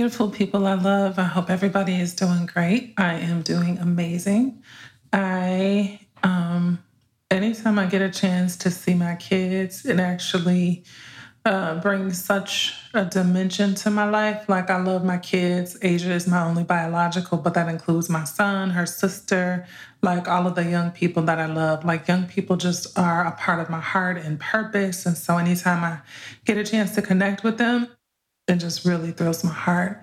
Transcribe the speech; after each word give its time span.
Beautiful 0.00 0.30
people 0.30 0.66
I 0.66 0.76
love. 0.76 1.18
I 1.18 1.24
hope 1.24 1.50
everybody 1.50 2.00
is 2.00 2.14
doing 2.14 2.46
great. 2.46 2.94
I 2.96 3.16
am 3.16 3.42
doing 3.42 3.76
amazing. 3.76 4.62
I, 5.12 6.00
um, 6.22 6.82
anytime 7.30 7.78
I 7.78 7.84
get 7.84 8.00
a 8.00 8.08
chance 8.08 8.56
to 8.64 8.70
see 8.70 8.94
my 8.94 9.16
kids, 9.16 9.84
it 9.84 10.00
actually 10.00 10.84
uh, 11.44 11.82
brings 11.82 12.24
such 12.24 12.74
a 12.94 13.04
dimension 13.04 13.74
to 13.74 13.90
my 13.90 14.08
life. 14.08 14.48
Like, 14.48 14.70
I 14.70 14.80
love 14.80 15.04
my 15.04 15.18
kids. 15.18 15.76
Asia 15.82 16.12
is 16.12 16.26
my 16.26 16.42
only 16.44 16.64
biological, 16.64 17.36
but 17.36 17.52
that 17.52 17.68
includes 17.68 18.08
my 18.08 18.24
son, 18.24 18.70
her 18.70 18.86
sister, 18.86 19.66
like 20.00 20.28
all 20.28 20.46
of 20.46 20.54
the 20.54 20.64
young 20.64 20.92
people 20.92 21.24
that 21.24 21.38
I 21.38 21.44
love. 21.44 21.84
Like, 21.84 22.08
young 22.08 22.26
people 22.26 22.56
just 22.56 22.98
are 22.98 23.26
a 23.26 23.32
part 23.32 23.60
of 23.60 23.68
my 23.68 23.80
heart 23.80 24.16
and 24.16 24.40
purpose. 24.40 25.04
And 25.04 25.18
so, 25.18 25.36
anytime 25.36 25.84
I 25.84 26.00
get 26.46 26.56
a 26.56 26.64
chance 26.64 26.94
to 26.94 27.02
connect 27.02 27.44
with 27.44 27.58
them, 27.58 27.88
it 28.50 28.56
just 28.58 28.84
really 28.84 29.12
thrills 29.12 29.44
my 29.44 29.52
heart. 29.52 30.02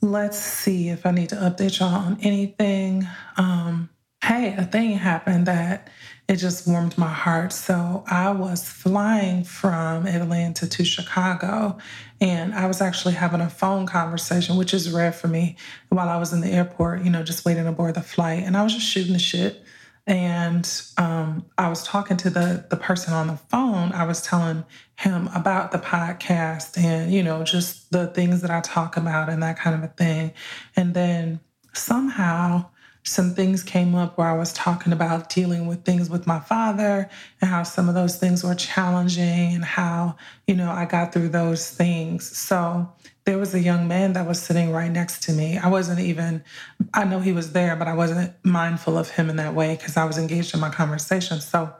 Let's 0.00 0.38
see 0.38 0.88
if 0.88 1.06
I 1.06 1.12
need 1.12 1.30
to 1.30 1.36
update 1.36 1.78
y'all 1.78 1.94
on 1.94 2.18
anything. 2.20 3.06
Um, 3.36 3.88
hey, 4.22 4.54
a 4.56 4.64
thing 4.64 4.92
happened 4.98 5.46
that 5.46 5.88
it 6.28 6.36
just 6.36 6.66
warmed 6.66 6.98
my 6.98 7.08
heart. 7.08 7.52
So 7.52 8.04
I 8.08 8.32
was 8.32 8.68
flying 8.68 9.44
from 9.44 10.06
Atlanta 10.06 10.66
to 10.68 10.84
Chicago, 10.84 11.78
and 12.20 12.52
I 12.52 12.66
was 12.66 12.80
actually 12.80 13.14
having 13.14 13.40
a 13.40 13.48
phone 13.48 13.86
conversation, 13.86 14.56
which 14.56 14.74
is 14.74 14.90
rare 14.90 15.12
for 15.12 15.28
me, 15.28 15.56
while 15.88 16.08
I 16.08 16.16
was 16.16 16.32
in 16.32 16.40
the 16.40 16.50
airport, 16.50 17.04
you 17.04 17.10
know, 17.10 17.22
just 17.22 17.44
waiting 17.44 17.68
aboard 17.68 17.94
the 17.94 18.02
flight. 18.02 18.42
And 18.42 18.56
I 18.56 18.64
was 18.64 18.74
just 18.74 18.86
shooting 18.86 19.12
the 19.12 19.20
shit 19.20 19.62
and 20.06 20.82
um, 20.98 21.44
I 21.58 21.68
was 21.68 21.82
talking 21.82 22.16
to 22.18 22.30
the 22.30 22.64
the 22.70 22.76
person 22.76 23.12
on 23.12 23.26
the 23.26 23.36
phone. 23.36 23.92
I 23.92 24.04
was 24.04 24.22
telling 24.22 24.64
him 24.96 25.28
about 25.34 25.72
the 25.72 25.78
podcast 25.78 26.78
and 26.78 27.12
you 27.12 27.22
know 27.22 27.42
just 27.42 27.90
the 27.90 28.06
things 28.08 28.40
that 28.42 28.50
I 28.50 28.60
talk 28.60 28.96
about 28.96 29.28
and 29.28 29.42
that 29.42 29.58
kind 29.58 29.74
of 29.74 29.82
a 29.82 29.92
thing. 29.92 30.32
And 30.76 30.94
then 30.94 31.40
somehow 31.72 32.66
some 33.02 33.34
things 33.34 33.62
came 33.62 33.94
up 33.94 34.18
where 34.18 34.28
I 34.28 34.36
was 34.36 34.52
talking 34.52 34.92
about 34.92 35.28
dealing 35.28 35.66
with 35.68 35.84
things 35.84 36.10
with 36.10 36.26
my 36.26 36.40
father 36.40 37.08
and 37.40 37.50
how 37.50 37.62
some 37.62 37.88
of 37.88 37.94
those 37.94 38.16
things 38.16 38.42
were 38.42 38.56
challenging 38.56 39.54
and 39.54 39.64
how, 39.64 40.16
you 40.48 40.56
know, 40.56 40.70
I 40.70 40.86
got 40.86 41.12
through 41.12 41.28
those 41.28 41.70
things. 41.70 42.36
So 42.36 42.92
there 43.26 43.38
was 43.38 43.54
a 43.54 43.60
young 43.60 43.88
man 43.88 44.12
that 44.12 44.26
was 44.26 44.40
sitting 44.40 44.70
right 44.70 44.90
next 44.90 45.24
to 45.24 45.32
me. 45.32 45.58
I 45.58 45.68
wasn't 45.68 45.98
even, 45.98 46.44
I 46.94 47.04
know 47.04 47.18
he 47.18 47.32
was 47.32 47.52
there, 47.52 47.74
but 47.74 47.88
I 47.88 47.94
wasn't 47.94 48.32
mindful 48.44 48.96
of 48.96 49.10
him 49.10 49.28
in 49.28 49.36
that 49.36 49.52
way 49.52 49.74
because 49.74 49.96
I 49.96 50.04
was 50.04 50.16
engaged 50.16 50.54
in 50.54 50.60
my 50.60 50.70
conversation. 50.70 51.40
So 51.40 51.74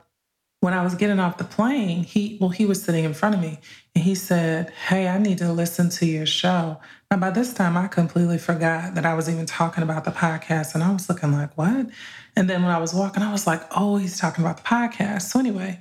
when 0.61 0.75
I 0.75 0.83
was 0.83 0.97
getting 0.97 1.21
off 1.21 1.39
the 1.39 1.45
plane, 1.45 2.03
he, 2.03 2.37
well, 2.41 2.51
he 2.51 2.67
was 2.67 2.83
sitting 2.83 3.05
in 3.05 3.15
front 3.15 3.37
of 3.37 3.41
me 3.41 3.61
and 3.95 4.03
he 4.03 4.17
said, 4.17 4.71
Hey, 4.89 5.07
I 5.07 5.19
need 5.19 5.39
to 5.39 5.53
listen 5.53 5.89
to 5.91 6.07
your 6.07 6.27
show. 6.27 6.81
Now, 7.13 7.19
by 7.19 7.31
this 7.31 7.55
time, 7.55 7.77
I 7.77 7.87
completely 7.87 8.39
forgot 8.39 8.97
that 8.97 9.07
I 9.07 9.15
was 9.15 9.29
even 9.29 9.47
talking 9.47 9.85
about 9.85 10.05
the 10.05 10.11
podcast. 10.11 10.75
And 10.75 10.83
I 10.83 10.93
was 10.93 11.09
looking 11.09 11.31
like, 11.31 11.57
what? 11.57 11.87
And 12.35 12.51
then 12.51 12.63
when 12.63 12.73
I 12.73 12.79
was 12.79 12.93
walking, 12.93 13.23
I 13.23 13.31
was 13.31 13.47
like, 13.47 13.63
oh, 13.71 13.97
he's 13.97 14.19
talking 14.19 14.43
about 14.43 14.57
the 14.57 14.65
podcast. 14.65 15.23
So, 15.23 15.39
anyway, 15.39 15.79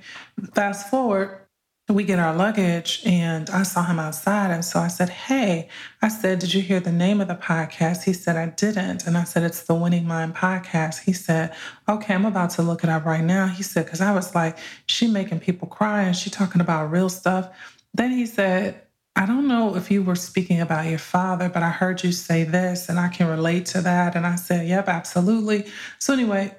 fast 0.54 0.88
forward, 0.88 1.40
we 1.88 2.02
get 2.02 2.18
our 2.18 2.34
luggage 2.34 3.00
and 3.06 3.48
I 3.50 3.62
saw 3.62 3.84
him 3.84 4.00
outside. 4.00 4.50
And 4.50 4.64
so 4.64 4.80
I 4.80 4.88
said, 4.88 5.08
Hey, 5.08 5.68
I 6.02 6.08
said, 6.08 6.40
Did 6.40 6.52
you 6.52 6.60
hear 6.60 6.80
the 6.80 6.90
name 6.90 7.20
of 7.20 7.28
the 7.28 7.36
podcast? 7.36 8.02
He 8.02 8.12
said, 8.12 8.36
I 8.36 8.46
didn't. 8.46 9.06
And 9.06 9.16
I 9.16 9.22
said, 9.22 9.44
It's 9.44 9.62
the 9.62 9.74
Winning 9.74 10.06
Mind 10.06 10.34
podcast. 10.34 11.04
He 11.04 11.12
said, 11.12 11.54
Okay, 11.88 12.12
I'm 12.12 12.24
about 12.24 12.50
to 12.50 12.62
look 12.62 12.82
it 12.82 12.90
up 12.90 13.04
right 13.04 13.22
now. 13.22 13.46
He 13.46 13.62
said, 13.62 13.84
Because 13.84 14.00
I 14.00 14.12
was 14.12 14.34
like, 14.34 14.58
She 14.86 15.06
making 15.06 15.40
people 15.40 15.68
cry 15.68 16.02
and 16.02 16.16
she 16.16 16.28
talking 16.28 16.60
about 16.60 16.90
real 16.90 17.08
stuff. 17.08 17.50
Then 17.94 18.10
he 18.10 18.26
said, 18.26 18.82
I 19.14 19.24
don't 19.24 19.46
know 19.46 19.76
if 19.76 19.90
you 19.90 20.02
were 20.02 20.16
speaking 20.16 20.60
about 20.60 20.86
your 20.86 20.98
father, 20.98 21.48
but 21.48 21.62
I 21.62 21.70
heard 21.70 22.02
you 22.02 22.10
say 22.12 22.42
this 22.42 22.88
and 22.88 22.98
I 22.98 23.08
can 23.08 23.28
relate 23.28 23.64
to 23.66 23.80
that. 23.82 24.16
And 24.16 24.26
I 24.26 24.34
said, 24.34 24.66
Yep, 24.66 24.88
absolutely. 24.88 25.66
So, 26.00 26.12
anyway, 26.12 26.52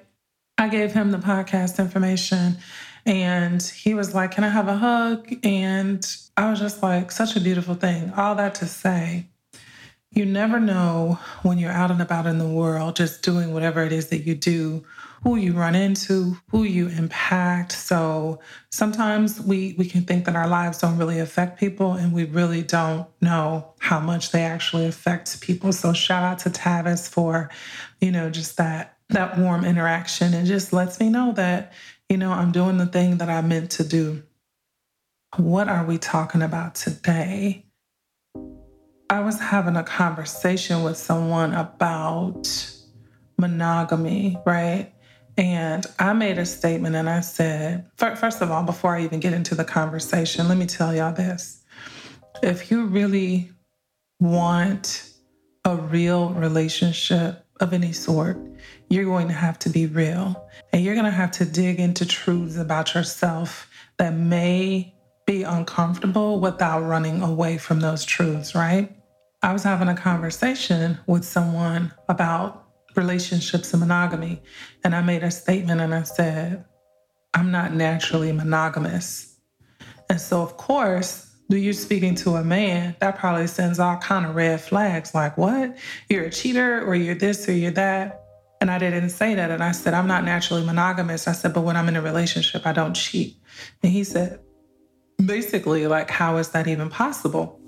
I 0.56 0.68
gave 0.68 0.92
him 0.92 1.10
the 1.10 1.18
podcast 1.18 1.78
information 1.78 2.56
and 3.08 3.62
he 3.62 3.94
was 3.94 4.14
like, 4.14 4.32
Can 4.32 4.44
I 4.44 4.50
have 4.50 4.68
a 4.68 4.76
hug? 4.76 5.34
And 5.42 6.06
I 6.36 6.50
was 6.50 6.60
just 6.60 6.82
like, 6.82 7.10
Such 7.10 7.34
a 7.34 7.40
beautiful 7.40 7.74
thing. 7.74 8.12
All 8.12 8.34
that 8.36 8.54
to 8.56 8.66
say, 8.66 9.26
you 10.10 10.26
never 10.26 10.60
know 10.60 11.18
when 11.42 11.58
you're 11.58 11.72
out 11.72 11.90
and 11.90 12.02
about 12.02 12.26
in 12.26 12.38
the 12.38 12.48
world, 12.48 12.96
just 12.96 13.22
doing 13.22 13.52
whatever 13.52 13.82
it 13.82 13.92
is 13.92 14.08
that 14.08 14.26
you 14.26 14.34
do, 14.34 14.84
who 15.22 15.36
you 15.36 15.52
run 15.52 15.74
into, 15.74 16.36
who 16.50 16.64
you 16.64 16.88
impact. 16.88 17.72
So 17.72 18.40
sometimes 18.70 19.40
we 19.40 19.74
we 19.78 19.86
can 19.86 20.02
think 20.02 20.26
that 20.26 20.36
our 20.36 20.48
lives 20.48 20.78
don't 20.78 20.98
really 20.98 21.18
affect 21.18 21.58
people 21.58 21.94
and 21.94 22.12
we 22.12 22.24
really 22.24 22.62
don't 22.62 23.06
know 23.22 23.72
how 23.78 24.00
much 24.00 24.32
they 24.32 24.42
actually 24.42 24.86
affect 24.86 25.40
people. 25.40 25.72
So 25.72 25.94
shout 25.94 26.22
out 26.22 26.38
to 26.40 26.50
Tavis 26.50 27.08
for, 27.08 27.50
you 28.00 28.12
know, 28.12 28.28
just 28.28 28.58
that 28.58 28.98
that 29.08 29.38
warm 29.38 29.64
interaction 29.64 30.34
and 30.34 30.46
just 30.46 30.72
lets 30.72 31.00
me 31.00 31.08
know 31.08 31.32
that, 31.32 31.72
you 32.08 32.16
know, 32.16 32.32
I'm 32.32 32.52
doing 32.52 32.78
the 32.78 32.86
thing 32.86 33.18
that 33.18 33.28
I 33.28 33.40
meant 33.42 33.72
to 33.72 33.84
do. 33.84 34.22
What 35.36 35.68
are 35.68 35.84
we 35.84 35.98
talking 35.98 36.40
about 36.40 36.74
today? 36.74 37.66
I 39.10 39.20
was 39.20 39.38
having 39.38 39.76
a 39.76 39.84
conversation 39.84 40.82
with 40.82 40.96
someone 40.96 41.52
about 41.54 42.46
monogamy, 43.38 44.38
right? 44.46 44.92
And 45.36 45.86
I 45.98 46.14
made 46.14 46.38
a 46.38 46.46
statement 46.46 46.96
and 46.96 47.08
I 47.08 47.20
said, 47.20 47.86
first 47.96 48.40
of 48.40 48.50
all, 48.50 48.64
before 48.64 48.96
I 48.96 49.04
even 49.04 49.20
get 49.20 49.32
into 49.32 49.54
the 49.54 49.64
conversation, 49.64 50.48
let 50.48 50.58
me 50.58 50.66
tell 50.66 50.94
y'all 50.94 51.12
this. 51.12 51.62
If 52.42 52.70
you 52.70 52.86
really 52.86 53.50
want 54.18 55.10
a 55.64 55.76
real 55.76 56.30
relationship 56.30 57.44
of 57.60 57.72
any 57.72 57.92
sort, 57.92 58.38
you're 58.88 59.04
going 59.04 59.28
to 59.28 59.34
have 59.34 59.58
to 59.60 59.68
be 59.68 59.86
real. 59.86 60.48
And 60.72 60.84
you're 60.84 60.94
going 60.94 61.04
to 61.04 61.10
have 61.10 61.30
to 61.32 61.44
dig 61.44 61.80
into 61.80 62.06
truths 62.06 62.56
about 62.56 62.94
yourself 62.94 63.68
that 63.98 64.14
may 64.14 64.94
be 65.26 65.42
uncomfortable 65.42 66.40
without 66.40 66.80
running 66.80 67.22
away 67.22 67.58
from 67.58 67.80
those 67.80 68.04
truths, 68.04 68.54
right? 68.54 68.94
I 69.42 69.52
was 69.52 69.62
having 69.62 69.88
a 69.88 69.96
conversation 69.96 70.98
with 71.06 71.24
someone 71.24 71.92
about 72.08 72.68
relationships 72.96 73.72
and 73.72 73.80
monogamy. 73.80 74.42
And 74.84 74.94
I 74.94 75.02
made 75.02 75.22
a 75.22 75.30
statement 75.30 75.80
and 75.80 75.94
I 75.94 76.02
said, 76.02 76.64
I'm 77.34 77.50
not 77.50 77.72
naturally 77.74 78.32
monogamous. 78.32 79.36
And 80.10 80.20
so, 80.20 80.42
of 80.42 80.56
course, 80.56 81.27
do 81.50 81.56
you 81.56 81.72
speaking 81.72 82.14
to 82.16 82.34
a 82.36 82.44
man, 82.44 82.94
that 83.00 83.18
probably 83.18 83.46
sends 83.46 83.78
all 83.78 83.96
kind 83.96 84.26
of 84.26 84.34
red 84.34 84.60
flags 84.60 85.14
like, 85.14 85.38
what? 85.38 85.76
You're 86.08 86.24
a 86.24 86.30
cheater 86.30 86.84
or 86.84 86.94
you're 86.94 87.14
this 87.14 87.48
or 87.48 87.52
you're 87.52 87.70
that. 87.72 88.22
And 88.60 88.70
I 88.70 88.78
didn't 88.78 89.10
say 89.10 89.34
that. 89.34 89.50
And 89.50 89.62
I 89.62 89.72
said, 89.72 89.94
I'm 89.94 90.06
not 90.06 90.24
naturally 90.24 90.64
monogamous. 90.64 91.26
I 91.26 91.32
said, 91.32 91.54
but 91.54 91.62
when 91.62 91.76
I'm 91.76 91.88
in 91.88 91.96
a 91.96 92.02
relationship, 92.02 92.66
I 92.66 92.72
don't 92.72 92.92
cheat. 92.92 93.36
And 93.82 93.90
he 93.90 94.04
said, 94.04 94.40
basically, 95.24 95.86
like, 95.86 96.10
how 96.10 96.36
is 96.36 96.50
that 96.50 96.66
even 96.66 96.90
possible? 96.90 97.58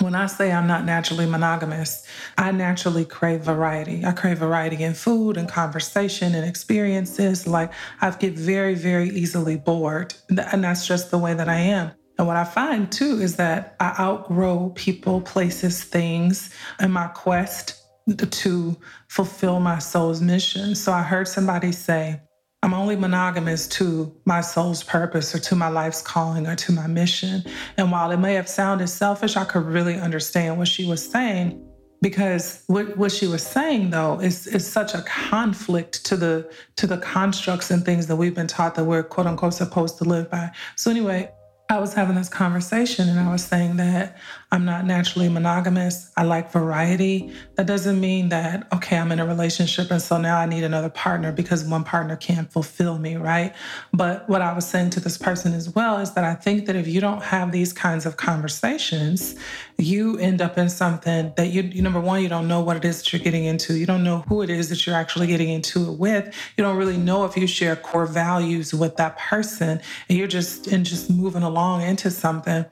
When 0.00 0.14
I 0.14 0.26
say 0.26 0.52
I'm 0.52 0.66
not 0.66 0.84
naturally 0.84 1.26
monogamous, 1.26 2.06
I 2.36 2.52
naturally 2.52 3.04
crave 3.04 3.40
variety. 3.40 4.04
I 4.04 4.12
crave 4.12 4.38
variety 4.38 4.84
in 4.84 4.94
food 4.94 5.36
and 5.36 5.48
conversation 5.48 6.34
and 6.34 6.46
experiences. 6.46 7.46
Like 7.46 7.72
I 8.00 8.10
get 8.10 8.34
very, 8.34 8.74
very 8.74 9.08
easily 9.08 9.56
bored. 9.56 10.14
And 10.28 10.62
that's 10.62 10.86
just 10.86 11.10
the 11.10 11.18
way 11.18 11.34
that 11.34 11.48
I 11.48 11.56
am. 11.56 11.92
And 12.18 12.26
what 12.26 12.36
I 12.36 12.44
find 12.44 12.90
too 12.90 13.20
is 13.20 13.36
that 13.36 13.76
I 13.78 13.94
outgrow 13.98 14.72
people, 14.74 15.20
places, 15.20 15.84
things 15.84 16.50
in 16.80 16.90
my 16.90 17.06
quest 17.08 17.80
to 18.16 18.76
fulfill 19.08 19.60
my 19.60 19.78
soul's 19.78 20.20
mission. 20.20 20.74
So 20.74 20.92
I 20.92 21.02
heard 21.02 21.28
somebody 21.28 21.72
say, 21.72 22.20
I'm 22.62 22.74
only 22.74 22.96
monogamous 22.96 23.68
to 23.68 24.12
my 24.24 24.40
soul's 24.40 24.82
purpose 24.82 25.32
or 25.32 25.38
to 25.38 25.54
my 25.54 25.68
life's 25.68 26.02
calling 26.02 26.46
or 26.46 26.56
to 26.56 26.72
my 26.72 26.88
mission. 26.88 27.44
And 27.76 27.92
while 27.92 28.10
it 28.10 28.16
may 28.16 28.34
have 28.34 28.48
sounded 28.48 28.88
selfish, 28.88 29.36
I 29.36 29.44
could 29.44 29.64
really 29.64 29.94
understand 29.94 30.58
what 30.58 30.66
she 30.66 30.86
was 30.86 31.08
saying 31.08 31.64
because 32.02 32.64
what, 32.66 32.96
what 32.96 33.12
she 33.12 33.28
was 33.28 33.44
saying 33.44 33.90
though 33.90 34.20
is, 34.20 34.46
is 34.48 34.66
such 34.66 34.94
a 34.94 35.02
conflict 35.02 36.04
to 36.06 36.16
the 36.16 36.50
to 36.76 36.86
the 36.86 36.98
constructs 36.98 37.70
and 37.70 37.84
things 37.84 38.06
that 38.06 38.16
we've 38.16 38.34
been 38.34 38.46
taught 38.46 38.74
that 38.76 38.84
we're 38.84 39.02
quote 39.02 39.26
unquote 39.26 39.54
supposed 39.54 39.98
to 39.98 40.04
live 40.04 40.30
by. 40.30 40.50
So 40.76 40.90
anyway, 40.90 41.30
I 41.70 41.78
was 41.78 41.92
having 41.92 42.16
this 42.16 42.30
conversation 42.30 43.10
and 43.10 43.20
I 43.20 43.30
was 43.30 43.44
saying 43.44 43.76
that 43.76 44.16
I'm 44.50 44.64
not 44.64 44.86
naturally 44.86 45.28
monogamous. 45.28 46.10
I 46.16 46.22
like 46.22 46.50
variety. 46.50 47.30
That 47.56 47.66
doesn't 47.66 48.00
mean 48.00 48.30
that, 48.30 48.66
okay, 48.72 48.96
I'm 48.96 49.12
in 49.12 49.20
a 49.20 49.26
relationship 49.26 49.90
and 49.90 50.00
so 50.00 50.16
now 50.18 50.38
I 50.38 50.46
need 50.46 50.64
another 50.64 50.88
partner 50.88 51.32
because 51.32 51.64
one 51.64 51.84
partner 51.84 52.16
can't 52.16 52.50
fulfill 52.50 52.98
me, 52.98 53.16
right? 53.16 53.54
But 53.92 54.26
what 54.26 54.40
I 54.40 54.54
was 54.54 54.66
saying 54.66 54.90
to 54.90 55.00
this 55.00 55.18
person 55.18 55.52
as 55.52 55.74
well 55.74 55.98
is 55.98 56.14
that 56.14 56.24
I 56.24 56.34
think 56.34 56.64
that 56.64 56.76
if 56.76 56.88
you 56.88 56.98
don't 56.98 57.22
have 57.22 57.52
these 57.52 57.74
kinds 57.74 58.06
of 58.06 58.16
conversations, 58.16 59.34
you 59.76 60.16
end 60.16 60.40
up 60.40 60.56
in 60.56 60.70
something 60.70 61.30
that 61.36 61.48
you, 61.48 61.62
you 61.62 61.82
number 61.82 62.00
one, 62.00 62.22
you 62.22 62.28
don't 62.30 62.48
know 62.48 62.62
what 62.62 62.78
it 62.78 62.86
is 62.86 63.02
that 63.02 63.12
you're 63.12 63.20
getting 63.20 63.44
into. 63.44 63.76
You 63.76 63.84
don't 63.84 64.02
know 64.02 64.24
who 64.28 64.40
it 64.40 64.48
is 64.48 64.70
that 64.70 64.86
you're 64.86 64.96
actually 64.96 65.26
getting 65.26 65.50
into 65.50 65.92
it 65.92 65.98
with. 65.98 66.34
You 66.56 66.64
don't 66.64 66.78
really 66.78 66.96
know 66.96 67.26
if 67.26 67.36
you 67.36 67.46
share 67.46 67.76
core 67.76 68.06
values 68.06 68.72
with 68.72 68.96
that 68.96 69.18
person 69.18 69.78
and 70.08 70.18
you're 70.18 70.26
just 70.26 70.68
and 70.68 70.86
just 70.86 71.10
moving 71.10 71.42
along 71.42 71.82
into 71.82 72.10
something 72.10 72.64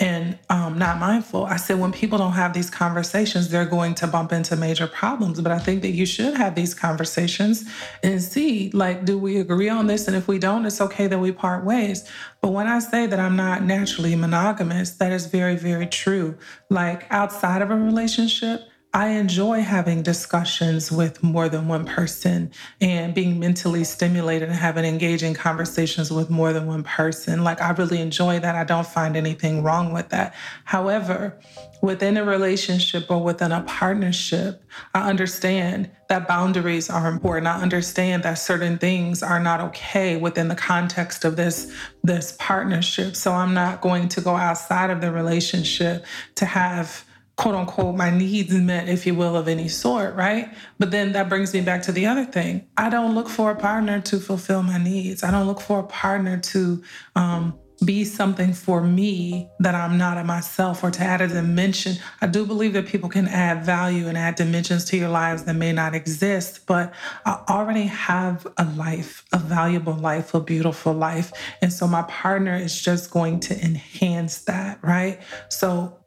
and 0.00 0.38
um, 0.50 0.78
not 0.78 0.98
mindful. 0.98 1.44
I 1.44 1.56
said, 1.56 1.78
when 1.78 1.92
people 1.92 2.18
don't 2.18 2.32
have 2.32 2.52
these 2.52 2.68
conversations, 2.68 3.48
they're 3.48 3.64
going 3.64 3.94
to 3.96 4.06
bump 4.06 4.32
into 4.32 4.56
major 4.56 4.86
problems. 4.86 5.40
But 5.40 5.52
I 5.52 5.58
think 5.58 5.82
that 5.82 5.90
you 5.90 6.04
should 6.04 6.34
have 6.34 6.54
these 6.54 6.74
conversations 6.74 7.64
and 8.02 8.20
see, 8.22 8.70
like, 8.70 9.04
do 9.04 9.16
we 9.16 9.38
agree 9.38 9.68
on 9.68 9.86
this? 9.86 10.08
And 10.08 10.16
if 10.16 10.26
we 10.26 10.38
don't, 10.38 10.66
it's 10.66 10.80
okay 10.80 11.06
that 11.06 11.18
we 11.18 11.32
part 11.32 11.64
ways. 11.64 12.10
But 12.40 12.48
when 12.48 12.66
I 12.66 12.80
say 12.80 13.06
that 13.06 13.20
I'm 13.20 13.36
not 13.36 13.62
naturally 13.62 14.16
monogamous, 14.16 14.90
that 14.96 15.12
is 15.12 15.26
very, 15.26 15.56
very 15.56 15.86
true. 15.86 16.36
Like, 16.70 17.06
outside 17.10 17.62
of 17.62 17.70
a 17.70 17.76
relationship, 17.76 18.68
I 18.94 19.08
enjoy 19.08 19.62
having 19.62 20.02
discussions 20.02 20.92
with 20.92 21.20
more 21.20 21.48
than 21.48 21.66
one 21.66 21.84
person 21.84 22.52
and 22.80 23.12
being 23.12 23.40
mentally 23.40 23.82
stimulated 23.82 24.48
and 24.48 24.56
having 24.56 24.84
engaging 24.84 25.34
conversations 25.34 26.12
with 26.12 26.30
more 26.30 26.52
than 26.52 26.68
one 26.68 26.84
person. 26.84 27.42
Like, 27.42 27.60
I 27.60 27.72
really 27.72 28.00
enjoy 28.00 28.38
that. 28.38 28.54
I 28.54 28.62
don't 28.62 28.86
find 28.86 29.16
anything 29.16 29.64
wrong 29.64 29.92
with 29.92 30.10
that. 30.10 30.32
However, 30.62 31.36
within 31.82 32.16
a 32.16 32.24
relationship 32.24 33.10
or 33.10 33.20
within 33.20 33.50
a 33.50 33.62
partnership, 33.62 34.62
I 34.94 35.10
understand 35.10 35.90
that 36.08 36.28
boundaries 36.28 36.88
are 36.88 37.08
important. 37.08 37.48
I 37.48 37.60
understand 37.60 38.22
that 38.22 38.34
certain 38.34 38.78
things 38.78 39.24
are 39.24 39.40
not 39.40 39.60
okay 39.60 40.16
within 40.18 40.46
the 40.46 40.54
context 40.54 41.24
of 41.24 41.34
this, 41.34 41.74
this 42.04 42.36
partnership. 42.38 43.16
So 43.16 43.32
I'm 43.32 43.54
not 43.54 43.80
going 43.80 44.06
to 44.10 44.20
go 44.20 44.36
outside 44.36 44.90
of 44.90 45.00
the 45.00 45.10
relationship 45.10 46.06
to 46.36 46.46
have 46.46 47.04
quote 47.36 47.54
unquote 47.54 47.96
my 47.96 48.10
needs 48.10 48.52
met, 48.52 48.88
if 48.88 49.06
you 49.06 49.14
will, 49.14 49.36
of 49.36 49.48
any 49.48 49.68
sort, 49.68 50.14
right? 50.14 50.48
But 50.78 50.90
then 50.90 51.12
that 51.12 51.28
brings 51.28 51.52
me 51.52 51.60
back 51.60 51.82
to 51.82 51.92
the 51.92 52.06
other 52.06 52.24
thing. 52.24 52.68
I 52.76 52.88
don't 52.90 53.14
look 53.14 53.28
for 53.28 53.50
a 53.50 53.56
partner 53.56 54.00
to 54.02 54.18
fulfill 54.20 54.62
my 54.62 54.78
needs. 54.78 55.24
I 55.24 55.30
don't 55.30 55.46
look 55.46 55.60
for 55.60 55.80
a 55.80 55.84
partner 55.84 56.38
to 56.38 56.82
um, 57.16 57.58
be 57.84 58.04
something 58.04 58.52
for 58.52 58.80
me 58.80 59.50
that 59.58 59.74
I'm 59.74 59.98
not 59.98 60.16
in 60.16 60.26
myself 60.26 60.84
or 60.84 60.90
to 60.92 61.02
add 61.02 61.20
a 61.20 61.28
dimension. 61.28 61.96
I 62.20 62.26
do 62.26 62.46
believe 62.46 62.72
that 62.74 62.86
people 62.86 63.08
can 63.08 63.26
add 63.26 63.64
value 63.64 64.06
and 64.06 64.16
add 64.16 64.36
dimensions 64.36 64.84
to 64.86 64.96
your 64.96 65.08
lives 65.08 65.44
that 65.44 65.54
may 65.54 65.72
not 65.72 65.94
exist, 65.94 66.66
but 66.66 66.94
I 67.26 67.42
already 67.48 67.86
have 67.86 68.46
a 68.56 68.64
life, 68.64 69.24
a 69.32 69.38
valuable 69.38 69.94
life, 69.94 70.34
a 70.34 70.40
beautiful 70.40 70.92
life. 70.92 71.32
And 71.60 71.72
so 71.72 71.88
my 71.88 72.02
partner 72.02 72.56
is 72.56 72.80
just 72.80 73.10
going 73.10 73.40
to 73.40 73.60
enhance 73.60 74.44
that, 74.44 74.78
right? 74.82 75.20
So 75.48 76.03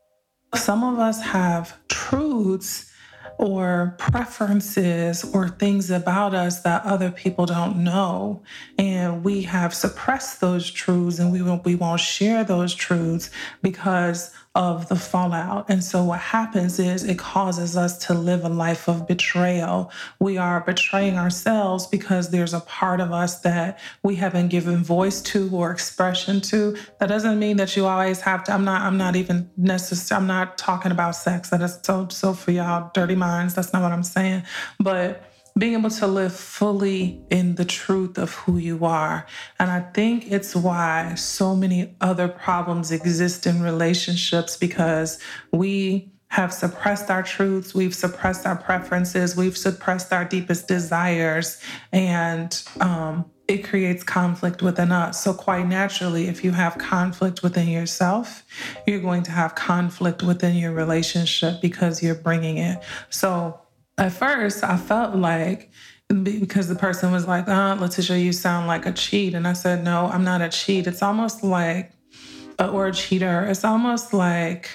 some 0.55 0.83
of 0.83 0.99
us 0.99 1.21
have 1.21 1.77
truths 1.87 2.91
or 3.37 3.95
preferences 3.99 5.23
or 5.33 5.47
things 5.47 5.91
about 5.91 6.33
us 6.33 6.61
that 6.61 6.83
other 6.83 7.11
people 7.11 7.45
don't 7.45 7.77
know. 7.77 8.41
And 8.79 9.23
we 9.23 9.43
have 9.43 9.73
suppressed 9.73 10.41
those 10.41 10.69
truths 10.71 11.19
and 11.19 11.31
we 11.31 11.41
won't, 11.41 11.63
we 11.63 11.75
won't 11.75 11.99
share 11.99 12.43
those 12.43 12.73
truths 12.73 13.29
because 13.61 14.33
of 14.57 14.89
the 14.89 14.95
fallout. 14.95 15.69
And 15.69 15.83
so 15.83 16.03
what 16.03 16.19
happens 16.19 16.79
is 16.79 17.03
it 17.03 17.19
causes 17.19 17.77
us 17.77 17.95
to 18.07 18.15
live 18.15 18.43
a 18.43 18.49
life 18.49 18.89
of 18.89 19.07
betrayal. 19.07 19.91
We 20.19 20.39
are 20.39 20.61
betraying 20.61 21.15
ourselves 21.15 21.85
because 21.85 22.31
there's 22.31 22.55
a 22.55 22.61
part 22.61 22.99
of 22.99 23.11
us 23.11 23.41
that 23.41 23.79
we 24.01 24.15
haven't 24.15 24.47
given 24.47 24.83
voice 24.83 25.21
to 25.21 25.47
or 25.53 25.69
expression 25.69 26.41
to. 26.41 26.75
That 26.99 27.05
doesn't 27.05 27.37
mean 27.37 27.57
that 27.57 27.77
you 27.77 27.85
always 27.85 28.19
have 28.21 28.45
to. 28.45 28.51
I'm 28.51 28.65
not, 28.65 28.81
I'm 28.81 28.97
not 28.97 29.15
even 29.15 29.47
necessary. 29.57 30.19
I'm 30.19 30.27
not 30.27 30.57
talking 30.57 30.91
about 30.91 31.11
sex. 31.11 31.51
That 31.51 31.61
is 31.61 31.77
so 31.83 32.07
so 32.09 32.33
for 32.33 32.49
y'all 32.49 32.89
dirty 32.95 33.15
minds. 33.15 33.53
That's 33.53 33.71
not 33.73 33.83
what 33.83 33.91
I'm 33.91 34.01
saying. 34.01 34.41
But 34.79 35.23
being 35.57 35.73
able 35.73 35.89
to 35.89 36.07
live 36.07 36.33
fully 36.33 37.21
in 37.29 37.55
the 37.55 37.65
truth 37.65 38.17
of 38.17 38.33
who 38.33 38.57
you 38.57 38.85
are. 38.85 39.25
And 39.59 39.71
I 39.71 39.81
think 39.81 40.31
it's 40.31 40.55
why 40.55 41.15
so 41.15 41.55
many 41.55 41.95
other 41.99 42.27
problems 42.27 42.91
exist 42.91 43.47
in 43.47 43.61
relationships 43.61 44.55
because 44.55 45.19
we 45.51 46.11
have 46.29 46.53
suppressed 46.53 47.09
our 47.09 47.23
truths, 47.23 47.73
we've 47.73 47.95
suppressed 47.95 48.45
our 48.45 48.55
preferences, 48.55 49.35
we've 49.35 49.57
suppressed 49.57 50.11
our 50.11 50.25
deepest 50.25 50.67
desires, 50.67 51.61
and 51.93 52.61
um, 52.81 53.25
it 53.47 53.63
creates 53.63 54.03
conflict 54.03 54.61
within 54.61 54.91
us. 54.91 55.23
So, 55.23 55.33
quite 55.33 55.67
naturally, 55.67 56.27
if 56.27 56.43
you 56.43 56.51
have 56.51 56.77
conflict 56.77 57.43
within 57.43 57.69
yourself, 57.69 58.43
you're 58.85 58.99
going 58.99 59.23
to 59.23 59.31
have 59.31 59.55
conflict 59.55 60.21
within 60.21 60.57
your 60.57 60.73
relationship 60.73 61.61
because 61.61 62.03
you're 62.03 62.15
bringing 62.15 62.57
it. 62.57 62.83
So, 63.09 63.61
at 63.97 64.11
first 64.11 64.63
I 64.63 64.77
felt 64.77 65.15
like 65.15 65.71
because 66.23 66.69
the 66.69 66.75
person 66.75 67.11
was 67.11 67.27
like, 67.27 67.45
"Ah, 67.47 67.75
oh, 67.77 67.83
Leticia, 67.83 68.21
you 68.21 68.31
sound 68.31 68.67
like 68.67 68.85
a 68.85 68.93
cheat," 68.93 69.33
and 69.33 69.47
I 69.47 69.53
said, 69.53 69.83
"No, 69.83 70.07
I'm 70.07 70.23
not 70.23 70.41
a 70.41 70.49
cheat. 70.49 70.87
It's 70.87 71.01
almost 71.01 71.43
like, 71.43 71.91
or 72.59 72.87
a 72.87 72.93
cheater. 72.93 73.45
It's 73.45 73.65
almost 73.65 74.13
like 74.13 74.69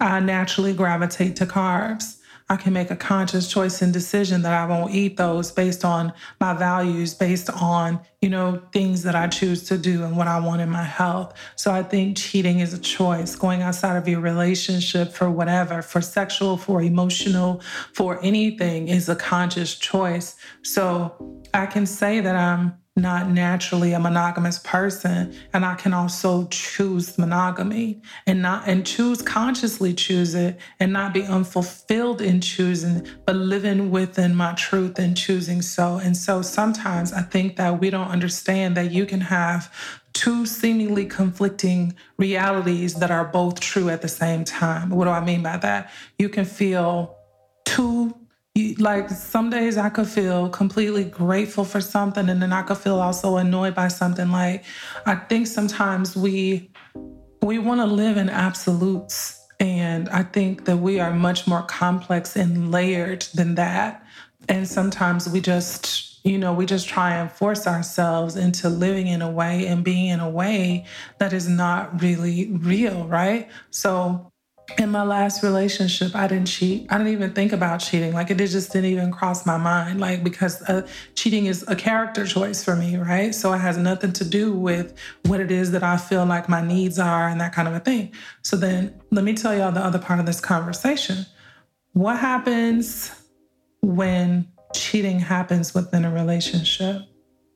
I 0.00 0.20
naturally 0.20 0.74
gravitate 0.74 1.36
to 1.36 1.46
carbs." 1.46 2.15
I 2.48 2.56
can 2.56 2.72
make 2.72 2.92
a 2.92 2.96
conscious 2.96 3.48
choice 3.48 3.82
and 3.82 3.92
decision 3.92 4.42
that 4.42 4.52
I 4.52 4.66
won't 4.66 4.94
eat 4.94 5.16
those 5.16 5.50
based 5.50 5.84
on 5.84 6.12
my 6.40 6.54
values, 6.54 7.12
based 7.12 7.50
on, 7.50 7.98
you 8.20 8.28
know, 8.28 8.62
things 8.72 9.02
that 9.02 9.16
I 9.16 9.26
choose 9.26 9.64
to 9.64 9.76
do 9.76 10.04
and 10.04 10.16
what 10.16 10.28
I 10.28 10.38
want 10.38 10.60
in 10.60 10.70
my 10.70 10.84
health. 10.84 11.34
So 11.56 11.72
I 11.72 11.82
think 11.82 12.16
cheating 12.16 12.60
is 12.60 12.72
a 12.72 12.78
choice, 12.78 13.34
going 13.34 13.62
outside 13.62 13.96
of 13.96 14.06
your 14.06 14.20
relationship 14.20 15.12
for 15.12 15.28
whatever, 15.28 15.82
for 15.82 16.00
sexual, 16.00 16.56
for 16.56 16.82
emotional, 16.82 17.60
for 17.92 18.22
anything 18.22 18.88
is 18.88 19.08
a 19.08 19.16
conscious 19.16 19.74
choice. 19.74 20.36
So 20.62 21.42
I 21.52 21.66
can 21.66 21.84
say 21.84 22.20
that 22.20 22.36
I'm 22.36 22.78
not 22.96 23.28
naturally 23.28 23.92
a 23.92 24.00
monogamous 24.00 24.58
person 24.60 25.34
and 25.52 25.66
i 25.66 25.74
can 25.74 25.92
also 25.92 26.46
choose 26.46 27.18
monogamy 27.18 28.00
and 28.26 28.40
not 28.40 28.66
and 28.66 28.86
choose 28.86 29.20
consciously 29.20 29.92
choose 29.92 30.34
it 30.34 30.58
and 30.80 30.92
not 30.92 31.12
be 31.12 31.22
unfulfilled 31.22 32.22
in 32.22 32.40
choosing 32.40 33.06
but 33.26 33.36
living 33.36 33.90
within 33.90 34.34
my 34.34 34.52
truth 34.54 34.98
and 34.98 35.16
choosing 35.16 35.60
so. 35.60 35.98
And 35.98 36.16
so 36.16 36.40
sometimes 36.40 37.12
i 37.12 37.20
think 37.20 37.56
that 37.56 37.80
we 37.80 37.90
don't 37.90 38.08
understand 38.08 38.76
that 38.76 38.90
you 38.90 39.04
can 39.04 39.20
have 39.20 39.72
two 40.14 40.46
seemingly 40.46 41.04
conflicting 41.04 41.94
realities 42.16 42.94
that 42.94 43.10
are 43.10 43.26
both 43.26 43.60
true 43.60 43.90
at 43.90 44.00
the 44.00 44.08
same 44.08 44.44
time. 44.44 44.88
What 44.88 45.04
do 45.04 45.10
i 45.10 45.22
mean 45.22 45.42
by 45.42 45.58
that? 45.58 45.90
You 46.18 46.30
can 46.30 46.46
feel 46.46 47.16
two 47.66 48.16
like 48.78 49.10
some 49.10 49.50
days 49.50 49.76
I 49.76 49.90
could 49.90 50.08
feel 50.08 50.48
completely 50.48 51.04
grateful 51.04 51.64
for 51.64 51.80
something, 51.80 52.28
and 52.28 52.40
then 52.40 52.52
I 52.52 52.62
could 52.62 52.78
feel 52.78 53.00
also 53.00 53.36
annoyed 53.36 53.74
by 53.74 53.88
something. 53.88 54.30
Like 54.30 54.64
I 55.04 55.14
think 55.14 55.46
sometimes 55.46 56.16
we 56.16 56.70
we 57.42 57.58
want 57.58 57.80
to 57.80 57.86
live 57.86 58.16
in 58.16 58.28
absolutes, 58.30 59.38
and 59.60 60.08
I 60.08 60.22
think 60.22 60.64
that 60.64 60.78
we 60.78 61.00
are 61.00 61.12
much 61.12 61.46
more 61.46 61.62
complex 61.62 62.34
and 62.34 62.70
layered 62.70 63.26
than 63.34 63.56
that. 63.56 64.02
And 64.48 64.66
sometimes 64.66 65.28
we 65.28 65.40
just, 65.40 66.24
you 66.24 66.38
know, 66.38 66.52
we 66.52 66.66
just 66.66 66.88
try 66.88 67.14
and 67.16 67.30
force 67.30 67.66
ourselves 67.66 68.36
into 68.36 68.68
living 68.68 69.08
in 69.08 69.22
a 69.22 69.30
way 69.30 69.66
and 69.66 69.84
being 69.84 70.06
in 70.06 70.20
a 70.20 70.30
way 70.30 70.86
that 71.18 71.32
is 71.32 71.48
not 71.48 72.00
really 72.00 72.50
real, 72.52 73.06
right? 73.06 73.48
So 73.70 74.32
in 74.78 74.90
my 74.90 75.02
last 75.02 75.42
relationship, 75.42 76.14
I 76.14 76.26
didn't 76.26 76.48
cheat. 76.48 76.86
I 76.90 76.98
didn't 76.98 77.12
even 77.12 77.32
think 77.32 77.52
about 77.52 77.78
cheating. 77.78 78.12
Like 78.12 78.30
it 78.30 78.36
just 78.36 78.72
didn't 78.72 78.90
even 78.90 79.12
cross 79.12 79.46
my 79.46 79.56
mind. 79.56 80.00
Like 80.00 80.24
because 80.24 80.60
uh, 80.62 80.86
cheating 81.14 81.46
is 81.46 81.64
a 81.68 81.76
character 81.76 82.26
choice 82.26 82.64
for 82.64 82.74
me, 82.74 82.96
right? 82.96 83.34
So 83.34 83.52
it 83.52 83.58
has 83.58 83.78
nothing 83.78 84.12
to 84.14 84.24
do 84.24 84.52
with 84.52 84.94
what 85.26 85.40
it 85.40 85.50
is 85.50 85.70
that 85.72 85.82
I 85.82 85.96
feel 85.96 86.26
like 86.26 86.48
my 86.48 86.60
needs 86.60 86.98
are 86.98 87.28
and 87.28 87.40
that 87.40 87.54
kind 87.54 87.68
of 87.68 87.74
a 87.74 87.80
thing. 87.80 88.12
So 88.42 88.56
then 88.56 89.00
let 89.10 89.24
me 89.24 89.34
tell 89.34 89.56
y'all 89.56 89.72
the 89.72 89.84
other 89.84 89.98
part 89.98 90.20
of 90.20 90.26
this 90.26 90.40
conversation. 90.40 91.26
What 91.92 92.18
happens 92.18 93.12
when 93.82 94.48
cheating 94.74 95.20
happens 95.20 95.74
within 95.74 96.04
a 96.04 96.12
relationship? 96.12 97.02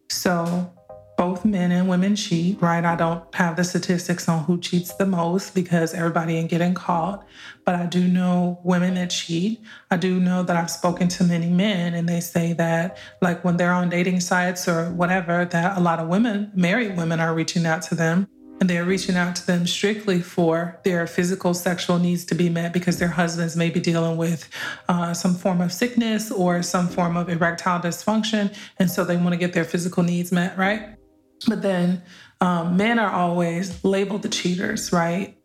So 0.09 0.73
both 1.21 1.45
men 1.45 1.71
and 1.71 1.87
women 1.87 2.17
cheat, 2.17 2.57
right? 2.63 2.83
I 2.83 2.97
don't 2.97 3.23
have 3.35 3.55
the 3.55 3.63
statistics 3.63 4.27
on 4.27 4.43
who 4.45 4.59
cheats 4.59 4.95
the 4.95 5.05
most 5.05 5.55
because 5.55 5.93
everybody 5.93 6.39
ain't 6.39 6.49
getting 6.49 6.73
caught. 6.73 7.27
But 7.67 7.75
I 7.75 7.85
do 7.85 8.09
know 8.09 8.59
women 8.65 8.95
that 8.95 9.11
cheat. 9.11 9.61
I 9.91 9.99
do 9.99 10.19
know 10.19 10.43
that 10.43 10.57
I've 10.57 10.71
spoken 10.71 11.09
to 11.09 11.25
many 11.25 11.51
men 11.51 11.93
and 11.93 12.09
they 12.09 12.21
say 12.21 12.55
that, 12.55 12.97
like, 13.21 13.45
when 13.45 13.59
they're 13.59 13.75
on 13.75 13.91
dating 13.91 14.21
sites 14.21 14.67
or 14.67 14.93
whatever, 14.93 15.45
that 15.45 15.77
a 15.77 15.81
lot 15.81 15.99
of 15.99 16.09
women, 16.09 16.53
married 16.55 16.97
women, 16.97 17.21
are 17.21 17.35
reaching 17.35 17.67
out 17.67 17.83
to 17.83 17.95
them 17.95 18.27
and 18.59 18.71
they're 18.71 18.87
reaching 18.87 19.17
out 19.17 19.37
to 19.37 19.47
them 19.47 19.67
strictly 19.67 20.23
for 20.23 20.81
their 20.85 21.07
physical 21.07 21.53
sexual 21.53 21.99
needs 21.99 22.25
to 22.25 22.35
be 22.35 22.49
met 22.49 22.73
because 22.73 22.99
their 22.99 23.09
husbands 23.09 23.57
may 23.57 23.69
be 23.69 23.81
dealing 23.81 24.17
with 24.17 24.49
uh, 24.89 25.13
some 25.13 25.35
form 25.35 25.61
of 25.61 25.71
sickness 25.71 26.31
or 26.31 26.63
some 26.63 26.89
form 26.89 27.19
of 27.19 27.29
erectile 27.29 27.79
dysfunction. 27.79 28.57
And 28.79 28.91
so 28.91 29.05
they 29.05 29.19
want 29.19 29.33
to 29.33 29.37
get 29.37 29.53
their 29.53 29.65
physical 29.65 30.03
needs 30.03 30.33
met, 30.33 30.57
right? 30.57 30.97
But 31.47 31.63
then 31.63 32.03
um, 32.41 32.77
men 32.77 32.99
are 32.99 33.11
always 33.11 33.83
labeled 33.85 34.23
the 34.23 34.29
cheaters, 34.29 34.93
right? 34.93 35.37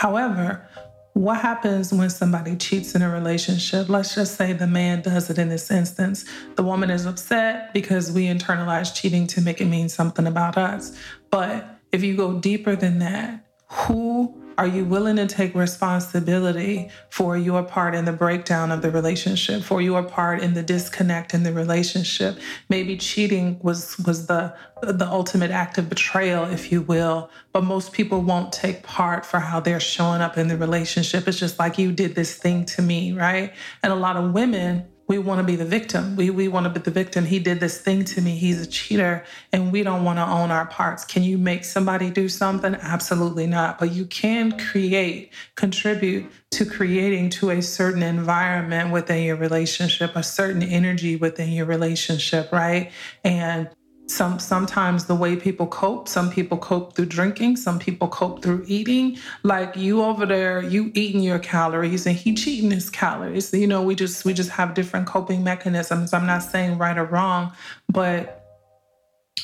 However, 0.00 0.68
what 1.14 1.40
happens 1.40 1.92
when 1.92 2.08
somebody 2.08 2.56
cheats 2.56 2.94
in 2.94 3.02
a 3.02 3.10
relationship? 3.10 3.88
Let's 3.88 4.14
just 4.14 4.36
say 4.36 4.54
the 4.54 4.66
man 4.66 5.02
does 5.02 5.28
it 5.28 5.38
in 5.38 5.50
this 5.50 5.70
instance. 5.70 6.24
The 6.56 6.62
woman 6.62 6.90
is 6.90 7.04
upset 7.04 7.74
because 7.74 8.10
we 8.10 8.24
internalize 8.24 8.94
cheating 8.94 9.26
to 9.28 9.42
make 9.42 9.60
it 9.60 9.66
mean 9.66 9.88
something 9.88 10.26
about 10.26 10.56
us. 10.56 10.96
But 11.30 11.78
if 11.92 12.02
you 12.02 12.16
go 12.16 12.38
deeper 12.38 12.76
than 12.76 12.98
that, 13.00 13.46
who 13.68 14.41
are 14.58 14.66
you 14.66 14.84
willing 14.84 15.16
to 15.16 15.26
take 15.26 15.54
responsibility 15.54 16.90
for 17.10 17.36
your 17.36 17.62
part 17.62 17.94
in 17.94 18.04
the 18.04 18.12
breakdown 18.12 18.70
of 18.70 18.82
the 18.82 18.90
relationship, 18.90 19.62
for 19.62 19.80
your 19.80 20.02
part 20.02 20.40
in 20.40 20.54
the 20.54 20.62
disconnect 20.62 21.34
in 21.34 21.42
the 21.42 21.52
relationship? 21.52 22.38
Maybe 22.68 22.96
cheating 22.96 23.58
was 23.62 23.98
was 23.98 24.26
the 24.26 24.54
the 24.82 25.06
ultimate 25.06 25.50
act 25.50 25.78
of 25.78 25.88
betrayal, 25.88 26.44
if 26.44 26.72
you 26.72 26.82
will, 26.82 27.30
but 27.52 27.64
most 27.64 27.92
people 27.92 28.20
won't 28.20 28.52
take 28.52 28.82
part 28.82 29.24
for 29.24 29.38
how 29.38 29.60
they're 29.60 29.80
showing 29.80 30.20
up 30.20 30.36
in 30.36 30.48
the 30.48 30.56
relationship. 30.56 31.28
It's 31.28 31.38
just 31.38 31.58
like 31.58 31.78
you 31.78 31.92
did 31.92 32.14
this 32.14 32.36
thing 32.36 32.64
to 32.66 32.82
me, 32.82 33.12
right? 33.12 33.52
And 33.82 33.92
a 33.92 33.96
lot 33.96 34.16
of 34.16 34.32
women 34.32 34.86
we 35.08 35.18
want 35.18 35.40
to 35.40 35.44
be 35.44 35.56
the 35.56 35.64
victim. 35.64 36.16
We, 36.16 36.30
we 36.30 36.48
want 36.48 36.64
to 36.64 36.70
be 36.70 36.80
the 36.80 36.90
victim. 36.90 37.24
He 37.24 37.38
did 37.38 37.60
this 37.60 37.80
thing 37.80 38.04
to 38.06 38.20
me. 38.20 38.36
He's 38.36 38.60
a 38.60 38.66
cheater, 38.66 39.24
and 39.52 39.72
we 39.72 39.82
don't 39.82 40.04
want 40.04 40.18
to 40.18 40.26
own 40.26 40.50
our 40.50 40.66
parts. 40.66 41.04
Can 41.04 41.22
you 41.22 41.38
make 41.38 41.64
somebody 41.64 42.10
do 42.10 42.28
something? 42.28 42.74
Absolutely 42.74 43.46
not. 43.46 43.78
But 43.78 43.92
you 43.92 44.06
can 44.06 44.56
create, 44.58 45.32
contribute 45.56 46.30
to 46.52 46.64
creating 46.64 47.30
to 47.30 47.50
a 47.50 47.62
certain 47.62 48.02
environment 48.02 48.90
within 48.90 49.24
your 49.24 49.36
relationship, 49.36 50.14
a 50.14 50.22
certain 50.22 50.62
energy 50.62 51.16
within 51.16 51.50
your 51.50 51.66
relationship, 51.66 52.52
right? 52.52 52.92
And 53.24 53.68
some 54.06 54.38
sometimes 54.38 55.06
the 55.06 55.14
way 55.14 55.36
people 55.36 55.66
cope 55.66 56.08
some 56.08 56.30
people 56.30 56.58
cope 56.58 56.94
through 56.94 57.06
drinking 57.06 57.56
some 57.56 57.78
people 57.78 58.08
cope 58.08 58.42
through 58.42 58.64
eating. 58.66 59.16
Like 59.42 59.76
you 59.76 60.02
over 60.02 60.26
there 60.26 60.62
you 60.62 60.90
eating 60.94 61.22
your 61.22 61.38
calories 61.38 62.06
and 62.06 62.16
he 62.16 62.34
cheating 62.34 62.70
his 62.70 62.90
calories. 62.90 63.52
You 63.52 63.66
know 63.66 63.82
we 63.82 63.94
just 63.94 64.24
we 64.24 64.34
just 64.34 64.50
have 64.50 64.74
different 64.74 65.06
coping 65.06 65.42
mechanisms. 65.42 66.12
I'm 66.12 66.26
not 66.26 66.42
saying 66.42 66.78
right 66.78 66.98
or 66.98 67.04
wrong 67.04 67.52
but 67.88 68.38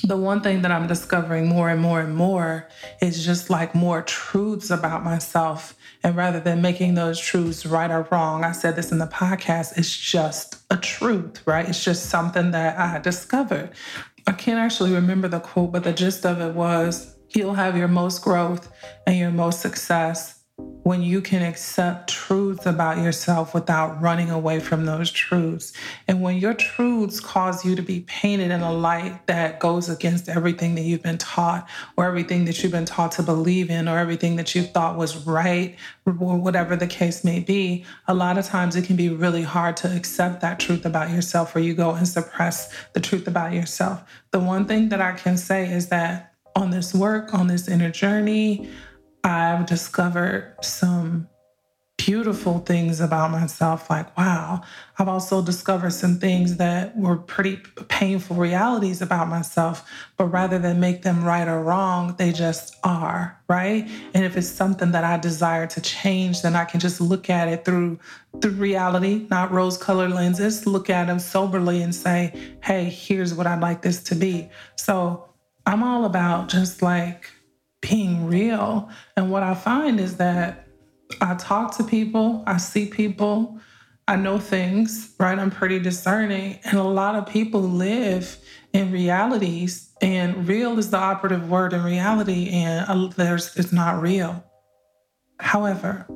the 0.05 0.17
one 0.17 0.41
thing 0.41 0.63
that 0.63 0.71
i'm 0.71 0.87
discovering 0.87 1.49
more 1.49 1.69
and 1.69 1.81
more 1.81 2.01
and 2.01 2.15
more 2.15 2.69
is 3.03 3.25
just 3.25 3.51
like 3.51 3.75
more 3.75 4.03
truths 4.03 4.71
about 4.71 5.03
myself. 5.03 5.75
And 6.05 6.15
rather 6.15 6.39
than 6.39 6.63
making 6.63 6.95
those 6.95 7.19
truths 7.19 7.67
right 7.67 7.91
or 7.91 8.07
wrong 8.11 8.45
i 8.45 8.53
said 8.53 8.77
this 8.77 8.93
in 8.93 8.99
the 8.99 9.07
podcast 9.07 9.77
it's 9.77 9.97
just 9.97 10.63
a 10.71 10.77
truth 10.77 11.43
right? 11.47 11.69
It's 11.69 11.83
just 11.83 12.07
something 12.07 12.53
that 12.53 12.79
i 12.79 12.99
discovered 12.99 13.71
I 14.29 14.33
can't 14.33 14.59
actually 14.59 14.93
remember 14.93 15.27
the 15.27 15.41
quote, 15.41 15.73
but 15.73 15.85
the 15.85 15.93
gist 15.95 16.27
of 16.27 16.39
it 16.43 16.55
was 16.55 17.17
you'll 17.31 17.55
have 17.55 17.79
your 17.79 17.89
most 17.89 18.21
growth 18.21 18.71
and 19.07 19.17
your 19.17 19.31
most 19.31 19.63
success 19.63 20.38
when 20.89 21.03
you 21.03 21.21
can 21.21 21.43
accept 21.43 22.09
truths 22.09 22.65
about 22.65 22.97
yourself 22.97 23.53
without 23.53 24.01
running 24.01 24.31
away 24.31 24.59
from 24.59 24.87
those 24.87 25.11
truths. 25.11 25.75
And 26.09 26.23
when 26.23 26.39
your 26.39 26.55
truths 26.55 27.21
cause 27.21 27.63
you 27.63 27.77
to 27.77 27.83
be 27.83 28.01
painted 28.07 28.51
in 28.51 28.63
a 28.63 28.73
light 28.73 29.27
that 29.27 29.61
goes 29.61 29.91
against 29.91 30.31
everything 30.31 30.77
that 30.77 30.83
you've 30.83 31.03
been 31.03 31.19
taught, 31.19 31.69
or 31.99 32.07
everything 32.07 32.47
that 32.47 32.63
you've 32.63 32.73
been 32.73 32.87
taught 32.87 33.13
to 33.13 33.23
believe 33.23 33.69
in, 33.69 33.87
or 33.87 33.99
everything 33.99 34.37
that 34.37 34.55
you 34.55 34.63
thought 34.63 34.97
was 34.97 35.27
right, 35.27 35.77
or 36.07 36.13
whatever 36.13 36.75
the 36.75 36.87
case 36.87 37.23
may 37.23 37.41
be, 37.41 37.85
a 38.07 38.15
lot 38.15 38.39
of 38.39 38.47
times 38.47 38.75
it 38.75 38.87
can 38.87 38.97
be 38.97 39.11
really 39.11 39.43
hard 39.43 39.77
to 39.77 39.95
accept 39.95 40.41
that 40.41 40.59
truth 40.59 40.87
about 40.87 41.11
yourself, 41.11 41.55
or 41.55 41.61
you 41.61 41.75
go 41.75 41.91
and 41.91 42.09
suppress 42.09 42.75
the 42.95 43.01
truth 43.01 43.29
about 43.29 43.53
yourself. 43.53 44.03
The 44.31 44.41
one 44.41 44.65
thing 44.65 44.89
that 44.89 45.03
I 45.03 45.13
can 45.13 45.37
say 45.37 45.71
is 45.71 45.89
that 45.89 46.33
on 46.57 46.71
this 46.71 46.95
work, 46.95 47.35
on 47.35 47.47
this 47.47 47.69
inner 47.69 47.91
journey, 47.91 48.71
I've 49.29 49.67
discovered 49.67 50.57
some 50.63 51.29
beautiful 51.99 52.61
things 52.61 53.01
about 53.01 53.31
myself. 53.31 53.91
Like, 53.91 54.17
wow, 54.17 54.63
I've 54.99 55.09
also 55.09 55.43
discovered 55.43 55.91
some 55.91 56.19
things 56.19 56.57
that 56.57 56.97
were 56.97 57.17
pretty 57.17 57.57
painful 57.89 58.37
realities 58.37 59.03
about 59.03 59.29
myself. 59.29 59.87
But 60.17 60.27
rather 60.27 60.59
than 60.59 60.81
make 60.81 61.03
them 61.03 61.25
right 61.25 61.47
or 61.47 61.63
wrong, 61.63 62.15
they 62.17 62.33
just 62.33 62.77
are, 62.85 63.39
right? 63.49 63.87
And 64.15 64.25
if 64.25 64.39
it's 64.39 64.49
something 64.49 64.93
that 64.93 65.05
I 65.05 65.19
desire 65.19 65.67
to 65.67 65.81
change, 65.83 66.41
then 66.41 66.57
I 66.57 66.65
can 66.65 66.81
just 66.81 66.99
look 66.99 67.29
at 67.29 67.49
it 67.49 67.67
through 67.67 67.99
the 68.33 68.49
reality, 68.49 69.27
not 69.29 69.51
rose 69.51 69.77
colored 69.77 70.13
lenses, 70.13 70.67
look 70.67 70.89
at 70.89 71.09
them 71.09 71.19
soberly 71.19 71.83
and 71.83 71.95
say, 71.95 72.57
hey, 72.63 72.85
here's 72.85 73.35
what 73.35 73.47
I'd 73.47 73.61
like 73.61 73.83
this 73.83 74.03
to 74.05 74.15
be. 74.15 74.49
So 74.77 75.29
I'm 75.67 75.83
all 75.83 76.07
about 76.07 76.49
just 76.49 76.81
like, 76.81 77.31
being 77.81 78.27
real. 78.27 78.91
And 79.17 79.31
what 79.31 79.43
I 79.43 79.55
find 79.55 80.01
is 80.01 80.17
that 80.17 80.67
I 81.21 81.35
talk 81.35 81.77
to 81.77 81.85
people, 81.85 82.43
I 82.47 82.59
see 82.59 82.87
people, 82.87 83.59
I 84.07 84.17
know 84.17 84.39
things, 84.39 85.15
right? 85.19 85.39
I'm 85.39 85.51
pretty 85.51 85.79
discerning. 85.79 86.59
And 86.65 86.79
a 86.79 86.83
lot 86.83 87.15
of 87.15 87.27
people 87.27 87.61
live 87.61 88.39
in 88.73 88.93
realities, 88.93 89.93
and 90.01 90.47
real 90.47 90.79
is 90.79 90.91
the 90.91 90.99
operative 90.99 91.51
word 91.51 91.73
in 91.73 91.83
reality, 91.83 92.51
and 92.51 93.13
there's 93.13 93.57
it's 93.57 93.73
not 93.73 94.01
real. 94.03 94.45
However, 95.41 96.07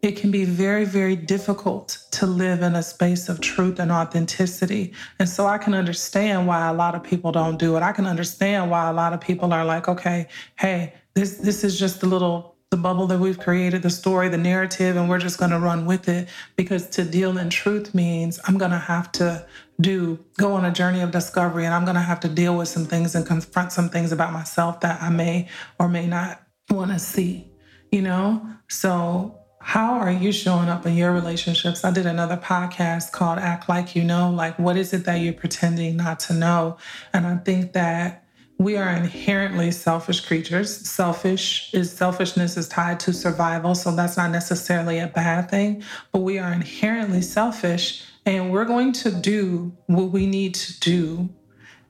it 0.00 0.12
can 0.16 0.30
be 0.30 0.44
very, 0.44 0.84
very 0.84 1.16
difficult 1.16 1.98
to 2.12 2.26
live 2.26 2.62
in 2.62 2.76
a 2.76 2.82
space 2.82 3.28
of 3.28 3.40
truth 3.40 3.80
and 3.80 3.90
authenticity. 3.90 4.92
And 5.18 5.28
so 5.28 5.46
I 5.46 5.58
can 5.58 5.74
understand 5.74 6.46
why 6.46 6.68
a 6.68 6.72
lot 6.72 6.94
of 6.94 7.02
people 7.02 7.32
don't 7.32 7.58
do 7.58 7.76
it. 7.76 7.82
I 7.82 7.92
can 7.92 8.06
understand 8.06 8.70
why 8.70 8.88
a 8.88 8.92
lot 8.92 9.12
of 9.12 9.20
people 9.20 9.52
are 9.52 9.64
like, 9.64 9.88
okay, 9.88 10.28
hey, 10.56 10.94
this 11.14 11.38
this 11.38 11.64
is 11.64 11.78
just 11.78 12.00
the 12.00 12.06
little 12.06 12.54
the 12.70 12.76
bubble 12.76 13.06
that 13.06 13.18
we've 13.18 13.38
created, 13.38 13.82
the 13.82 13.90
story, 13.90 14.28
the 14.28 14.36
narrative, 14.36 14.96
and 14.96 15.08
we're 15.08 15.18
just 15.18 15.38
going 15.38 15.50
to 15.50 15.58
run 15.58 15.86
with 15.86 16.06
it 16.08 16.28
because 16.54 16.86
to 16.90 17.02
deal 17.02 17.38
in 17.38 17.48
truth 17.48 17.94
means 17.94 18.38
I'm 18.46 18.58
going 18.58 18.72
to 18.72 18.78
have 18.78 19.10
to 19.12 19.46
do 19.80 20.18
go 20.36 20.52
on 20.52 20.64
a 20.64 20.70
journey 20.70 21.00
of 21.00 21.10
discovery 21.10 21.64
and 21.64 21.74
I'm 21.74 21.84
going 21.84 21.94
to 21.94 22.00
have 22.02 22.20
to 22.20 22.28
deal 22.28 22.56
with 22.56 22.68
some 22.68 22.84
things 22.84 23.14
and 23.14 23.26
confront 23.26 23.72
some 23.72 23.88
things 23.88 24.12
about 24.12 24.32
myself 24.32 24.80
that 24.80 25.02
I 25.02 25.08
may 25.08 25.48
or 25.78 25.88
may 25.88 26.06
not 26.06 26.42
want 26.70 26.92
to 26.92 26.98
see, 26.98 27.50
you 27.90 28.02
know? 28.02 28.46
So 28.68 29.38
how 29.60 29.94
are 29.94 30.10
you 30.10 30.32
showing 30.32 30.68
up 30.68 30.86
in 30.86 30.94
your 30.94 31.12
relationships? 31.12 31.84
I 31.84 31.90
did 31.90 32.06
another 32.06 32.36
podcast 32.36 33.12
called 33.12 33.38
Act 33.38 33.68
Like 33.68 33.96
You 33.96 34.04
Know. 34.04 34.30
Like, 34.30 34.58
what 34.58 34.76
is 34.76 34.92
it 34.92 35.04
that 35.04 35.16
you're 35.16 35.32
pretending 35.32 35.96
not 35.96 36.20
to 36.20 36.34
know? 36.34 36.78
And 37.12 37.26
I 37.26 37.36
think 37.38 37.72
that 37.72 38.24
we 38.58 38.76
are 38.76 38.88
inherently 38.88 39.70
selfish 39.70 40.20
creatures. 40.20 40.74
Selfish 40.88 41.72
is 41.74 41.92
selfishness 41.92 42.56
is 42.56 42.68
tied 42.68 42.98
to 43.00 43.12
survival, 43.12 43.74
so 43.74 43.94
that's 43.94 44.16
not 44.16 44.30
necessarily 44.30 44.98
a 44.98 45.06
bad 45.06 45.48
thing, 45.48 45.82
but 46.12 46.20
we 46.20 46.38
are 46.38 46.52
inherently 46.52 47.22
selfish 47.22 48.04
and 48.26 48.50
we're 48.52 48.64
going 48.64 48.92
to 48.92 49.10
do 49.10 49.72
what 49.86 50.10
we 50.10 50.26
need 50.26 50.54
to 50.54 50.78
do 50.80 51.30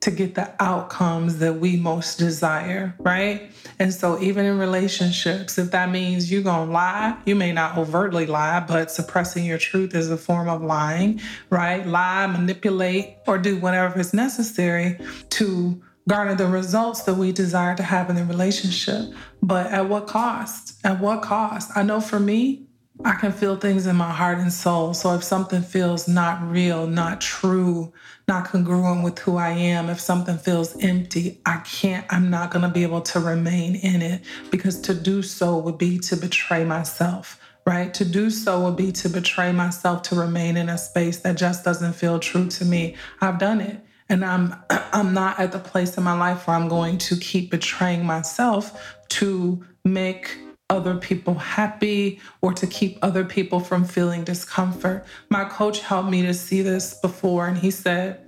to 0.00 0.10
get 0.10 0.34
the 0.34 0.54
outcomes 0.62 1.38
that 1.38 1.54
we 1.54 1.76
most 1.76 2.18
desire, 2.18 2.94
right? 3.00 3.50
And 3.78 3.92
so 3.92 4.20
even 4.20 4.44
in 4.46 4.58
relationships, 4.58 5.58
if 5.58 5.70
that 5.72 5.90
means 5.90 6.30
you're 6.30 6.42
to 6.42 6.62
lie, 6.64 7.16
you 7.24 7.34
may 7.34 7.52
not 7.52 7.76
overtly 7.76 8.26
lie, 8.26 8.60
but 8.60 8.90
suppressing 8.90 9.44
your 9.44 9.58
truth 9.58 9.94
is 9.94 10.10
a 10.10 10.16
form 10.16 10.48
of 10.48 10.62
lying, 10.62 11.20
right? 11.50 11.86
Lie, 11.86 12.26
manipulate, 12.28 13.16
or 13.26 13.38
do 13.38 13.58
whatever 13.58 13.98
is 13.98 14.14
necessary 14.14 14.98
to 15.30 15.82
garner 16.08 16.34
the 16.34 16.46
results 16.46 17.02
that 17.02 17.14
we 17.14 17.32
desire 17.32 17.76
to 17.76 17.82
have 17.82 18.08
in 18.08 18.16
the 18.16 18.24
relationship. 18.24 19.12
But 19.42 19.66
at 19.66 19.88
what 19.88 20.06
cost? 20.06 20.78
At 20.84 21.00
what 21.00 21.22
cost? 21.22 21.70
I 21.76 21.82
know 21.82 22.00
for 22.00 22.18
me, 22.18 22.67
I 23.04 23.14
can 23.14 23.32
feel 23.32 23.56
things 23.56 23.86
in 23.86 23.96
my 23.96 24.10
heart 24.10 24.38
and 24.38 24.52
soul. 24.52 24.92
So 24.92 25.14
if 25.14 25.22
something 25.22 25.62
feels 25.62 26.08
not 26.08 26.42
real, 26.50 26.86
not 26.86 27.20
true, 27.20 27.92
not 28.26 28.46
congruent 28.46 29.04
with 29.04 29.18
who 29.20 29.36
I 29.36 29.50
am, 29.50 29.88
if 29.88 30.00
something 30.00 30.36
feels 30.36 30.76
empty, 30.82 31.40
I 31.46 31.58
can't, 31.58 32.04
I'm 32.10 32.28
not 32.28 32.50
going 32.50 32.62
to 32.62 32.68
be 32.68 32.82
able 32.82 33.02
to 33.02 33.20
remain 33.20 33.76
in 33.76 34.02
it 34.02 34.22
because 34.50 34.80
to 34.82 34.94
do 34.94 35.22
so 35.22 35.58
would 35.58 35.78
be 35.78 35.98
to 36.00 36.16
betray 36.16 36.64
myself, 36.64 37.40
right? 37.64 37.94
To 37.94 38.04
do 38.04 38.30
so 38.30 38.62
would 38.64 38.76
be 38.76 38.90
to 38.92 39.08
betray 39.08 39.52
myself 39.52 40.02
to 40.02 40.16
remain 40.16 40.56
in 40.56 40.68
a 40.68 40.76
space 40.76 41.18
that 41.20 41.36
just 41.36 41.64
doesn't 41.64 41.92
feel 41.92 42.18
true 42.18 42.48
to 42.48 42.64
me. 42.64 42.96
I've 43.20 43.38
done 43.38 43.60
it 43.60 43.80
and 44.08 44.24
I'm 44.24 44.54
I'm 44.70 45.14
not 45.14 45.38
at 45.38 45.52
the 45.52 45.58
place 45.58 45.96
in 45.96 46.02
my 46.02 46.18
life 46.18 46.46
where 46.46 46.56
I'm 46.56 46.68
going 46.68 46.98
to 46.98 47.16
keep 47.16 47.50
betraying 47.50 48.04
myself 48.04 48.98
to 49.10 49.64
make 49.84 50.36
other 50.70 50.96
people 50.96 51.34
happy 51.34 52.20
or 52.42 52.52
to 52.52 52.66
keep 52.66 52.98
other 53.02 53.24
people 53.24 53.60
from 53.60 53.84
feeling 53.84 54.24
discomfort. 54.24 55.04
My 55.30 55.44
coach 55.44 55.80
helped 55.80 56.10
me 56.10 56.22
to 56.22 56.34
see 56.34 56.62
this 56.62 56.94
before 57.00 57.46
and 57.46 57.56
he 57.56 57.70
said, 57.70 58.26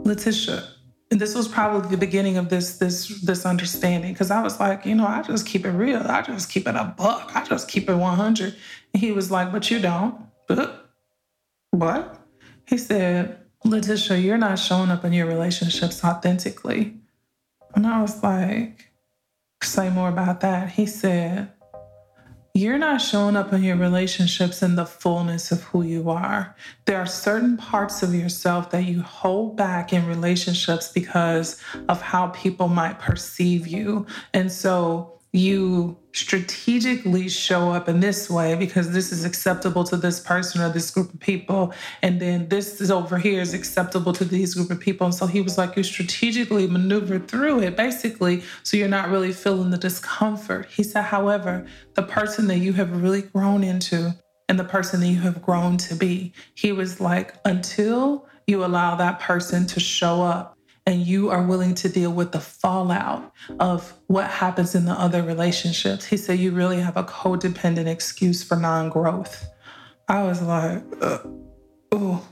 "Leticia, 0.00 0.66
and 1.12 1.20
this 1.20 1.34
was 1.34 1.46
probably 1.46 1.90
the 1.90 1.98
beginning 1.98 2.38
of 2.38 2.48
this 2.48 2.78
this 2.78 3.20
this 3.20 3.44
understanding 3.44 4.14
because 4.14 4.30
I 4.30 4.42
was 4.42 4.58
like, 4.58 4.86
you 4.86 4.94
know, 4.94 5.06
I 5.06 5.20
just 5.20 5.46
keep 5.46 5.66
it 5.66 5.72
real. 5.72 6.00
I 6.00 6.22
just 6.22 6.50
keep 6.50 6.66
it 6.66 6.74
a 6.74 6.94
buck. 6.96 7.32
I 7.34 7.44
just 7.44 7.68
keep 7.68 7.90
it 7.90 7.94
100. 7.94 8.56
And 8.94 9.00
he 9.00 9.12
was 9.12 9.30
like, 9.30 9.52
but 9.52 9.70
you 9.70 9.78
don't. 9.78 10.14
But 10.48 10.88
what? 11.70 12.18
He 12.66 12.78
said, 12.78 13.40
Leticia, 13.66 14.22
you're 14.22 14.38
not 14.38 14.58
showing 14.58 14.90
up 14.90 15.04
in 15.04 15.12
your 15.12 15.26
relationships 15.26 16.02
authentically. 16.02 16.96
And 17.74 17.86
I 17.86 18.00
was 18.00 18.22
like, 18.22 18.90
say 19.62 19.90
more 19.90 20.08
about 20.08 20.40
that. 20.40 20.70
He 20.70 20.86
said, 20.86 21.52
you're 22.54 22.78
not 22.78 23.00
showing 23.00 23.34
up 23.34 23.52
in 23.52 23.62
your 23.62 23.76
relationships 23.76 24.62
in 24.62 24.76
the 24.76 24.84
fullness 24.84 25.50
of 25.52 25.62
who 25.62 25.82
you 25.82 26.10
are. 26.10 26.54
There 26.84 26.98
are 26.98 27.06
certain 27.06 27.56
parts 27.56 28.02
of 28.02 28.14
yourself 28.14 28.70
that 28.70 28.84
you 28.84 29.00
hold 29.00 29.56
back 29.56 29.92
in 29.92 30.06
relationships 30.06 30.92
because 30.92 31.58
of 31.88 32.02
how 32.02 32.28
people 32.28 32.68
might 32.68 32.98
perceive 32.98 33.66
you. 33.66 34.06
And 34.34 34.52
so 34.52 35.18
you 35.32 35.96
strategically 36.12 37.26
show 37.26 37.70
up 37.70 37.88
in 37.88 38.00
this 38.00 38.28
way 38.28 38.54
because 38.54 38.92
this 38.92 39.12
is 39.12 39.24
acceptable 39.24 39.82
to 39.82 39.96
this 39.96 40.20
person 40.20 40.60
or 40.60 40.68
this 40.68 40.90
group 40.90 41.12
of 41.12 41.18
people. 41.20 41.72
And 42.02 42.20
then 42.20 42.48
this 42.48 42.82
is 42.82 42.90
over 42.90 43.16
here 43.16 43.40
is 43.40 43.54
acceptable 43.54 44.12
to 44.12 44.26
these 44.26 44.54
group 44.54 44.70
of 44.70 44.78
people. 44.78 45.06
And 45.06 45.14
so 45.14 45.26
he 45.26 45.40
was 45.40 45.56
like 45.56 45.74
you 45.74 45.82
strategically 45.82 46.66
maneuver 46.66 47.18
through 47.18 47.60
it 47.60 47.76
basically 47.76 48.42
so 48.62 48.76
you're 48.76 48.88
not 48.88 49.08
really 49.08 49.32
feeling 49.32 49.70
the 49.70 49.78
discomfort. 49.78 50.66
He 50.66 50.82
said 50.82 51.04
however 51.04 51.66
the 51.94 52.02
person 52.02 52.46
that 52.48 52.58
you 52.58 52.74
have 52.74 53.02
really 53.02 53.22
grown 53.22 53.64
into 53.64 54.14
and 54.50 54.58
the 54.58 54.64
person 54.64 55.00
that 55.00 55.08
you 55.08 55.20
have 55.20 55.40
grown 55.40 55.78
to 55.78 55.94
be 55.94 56.34
he 56.54 56.72
was 56.72 57.00
like 57.00 57.34
until 57.46 58.28
you 58.46 58.64
allow 58.64 58.96
that 58.96 59.18
person 59.20 59.66
to 59.68 59.80
show 59.80 60.22
up 60.22 60.51
and 60.86 61.06
you 61.06 61.30
are 61.30 61.42
willing 61.42 61.74
to 61.76 61.88
deal 61.88 62.12
with 62.12 62.32
the 62.32 62.40
fallout 62.40 63.32
of 63.60 63.94
what 64.08 64.28
happens 64.28 64.74
in 64.74 64.84
the 64.84 64.92
other 64.92 65.22
relationships. 65.22 66.04
He 66.04 66.16
said, 66.16 66.38
You 66.38 66.50
really 66.50 66.80
have 66.80 66.96
a 66.96 67.04
codependent 67.04 67.86
excuse 67.86 68.42
for 68.42 68.56
non 68.56 68.88
growth. 68.88 69.48
I 70.08 70.24
was 70.24 70.42
like, 70.42 70.82
Oh. 71.92 72.26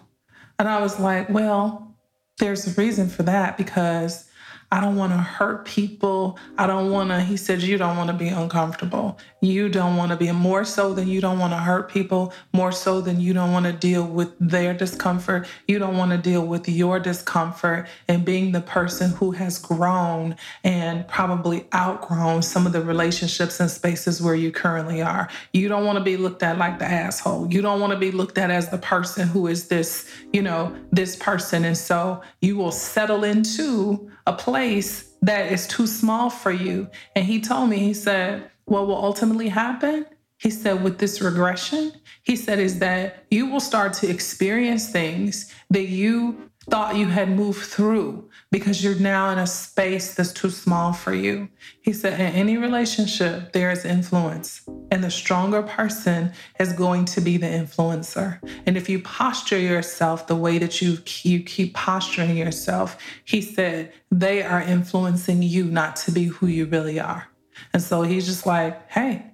And 0.58 0.68
I 0.68 0.80
was 0.80 0.98
like, 0.98 1.28
Well, 1.28 1.96
there's 2.38 2.66
a 2.66 2.80
reason 2.80 3.08
for 3.08 3.22
that 3.24 3.56
because 3.56 4.29
I 4.72 4.80
don't 4.80 4.94
want 4.94 5.12
to 5.12 5.18
hurt 5.18 5.64
people. 5.64 6.38
I 6.56 6.68
don't 6.68 6.92
want 6.92 7.10
to, 7.10 7.20
he 7.20 7.36
said, 7.36 7.60
you 7.60 7.76
don't 7.76 7.96
want 7.96 8.08
to 8.08 8.16
be 8.16 8.28
uncomfortable. 8.28 9.18
You 9.40 9.68
don't 9.68 9.96
want 9.96 10.12
to 10.12 10.16
be 10.16 10.30
more 10.30 10.64
so 10.64 10.94
than 10.94 11.08
you 11.08 11.20
don't 11.20 11.40
want 11.40 11.52
to 11.52 11.56
hurt 11.56 11.90
people, 11.90 12.32
more 12.52 12.70
so 12.70 13.00
than 13.00 13.20
you 13.20 13.32
don't 13.32 13.52
want 13.52 13.66
to 13.66 13.72
deal 13.72 14.06
with 14.06 14.32
their 14.38 14.72
discomfort. 14.72 15.48
You 15.66 15.80
don't 15.80 15.96
want 15.96 16.12
to 16.12 16.18
deal 16.18 16.46
with 16.46 16.68
your 16.68 17.00
discomfort 17.00 17.88
and 18.06 18.24
being 18.24 18.52
the 18.52 18.60
person 18.60 19.10
who 19.10 19.32
has 19.32 19.58
grown 19.58 20.36
and 20.62 21.06
probably 21.08 21.66
outgrown 21.74 22.42
some 22.42 22.64
of 22.64 22.72
the 22.72 22.82
relationships 22.82 23.58
and 23.58 23.68
spaces 23.70 24.22
where 24.22 24.36
you 24.36 24.52
currently 24.52 25.02
are. 25.02 25.28
You 25.52 25.68
don't 25.68 25.84
want 25.84 25.98
to 25.98 26.04
be 26.04 26.16
looked 26.16 26.44
at 26.44 26.58
like 26.58 26.78
the 26.78 26.86
asshole. 26.86 27.52
You 27.52 27.60
don't 27.60 27.80
want 27.80 27.92
to 27.92 27.98
be 27.98 28.12
looked 28.12 28.38
at 28.38 28.52
as 28.52 28.68
the 28.68 28.78
person 28.78 29.26
who 29.26 29.48
is 29.48 29.66
this, 29.66 30.08
you 30.32 30.42
know, 30.42 30.76
this 30.92 31.16
person. 31.16 31.64
And 31.64 31.76
so 31.76 32.22
you 32.40 32.56
will 32.56 32.72
settle 32.72 33.24
into 33.24 34.10
a 34.30 34.36
place 34.36 35.12
that 35.22 35.50
is 35.50 35.66
too 35.66 35.86
small 35.86 36.30
for 36.30 36.52
you. 36.52 36.88
And 37.16 37.24
he 37.24 37.40
told 37.40 37.68
me, 37.68 37.78
he 37.78 37.94
said, 37.94 38.50
what 38.66 38.86
will 38.86 39.04
ultimately 39.04 39.48
happen? 39.48 40.06
He 40.38 40.50
said, 40.50 40.82
with 40.84 40.98
this 40.98 41.20
regression, 41.20 41.92
he 42.22 42.36
said, 42.36 42.60
is 42.60 42.78
that 42.78 43.26
you 43.30 43.46
will 43.46 43.60
start 43.60 43.92
to 43.94 44.08
experience 44.08 44.90
things 44.90 45.52
that 45.70 45.88
you 45.88 46.49
thought 46.68 46.94
you 46.94 47.06
had 47.06 47.30
moved 47.30 47.62
through 47.62 48.28
because 48.50 48.84
you're 48.84 48.94
now 48.96 49.30
in 49.30 49.38
a 49.38 49.46
space 49.46 50.14
that's 50.14 50.32
too 50.32 50.50
small 50.50 50.92
for 50.92 51.14
you. 51.14 51.48
He 51.80 51.92
said, 51.92 52.20
in 52.20 52.34
any 52.34 52.58
relationship, 52.58 53.52
there 53.52 53.70
is 53.70 53.84
influence, 53.84 54.68
and 54.90 55.02
the 55.02 55.10
stronger 55.10 55.62
person 55.62 56.32
is 56.58 56.74
going 56.74 57.06
to 57.06 57.20
be 57.22 57.38
the 57.38 57.46
influencer. 57.46 58.40
And 58.66 58.76
if 58.76 58.88
you 58.88 59.00
posture 59.00 59.58
yourself 59.58 60.26
the 60.26 60.36
way 60.36 60.58
that 60.58 60.82
you, 60.82 60.98
you 61.22 61.42
keep 61.42 61.74
posturing 61.74 62.36
yourself, 62.36 62.98
he 63.24 63.40
said, 63.40 63.92
they 64.10 64.42
are 64.42 64.60
influencing 64.60 65.42
you 65.42 65.64
not 65.64 65.96
to 65.96 66.12
be 66.12 66.24
who 66.24 66.46
you 66.46 66.66
really 66.66 67.00
are. 67.00 67.26
And 67.72 67.82
so 67.82 68.02
he's 68.02 68.26
just 68.26 68.44
like, 68.44 68.90
hey, 68.90 69.24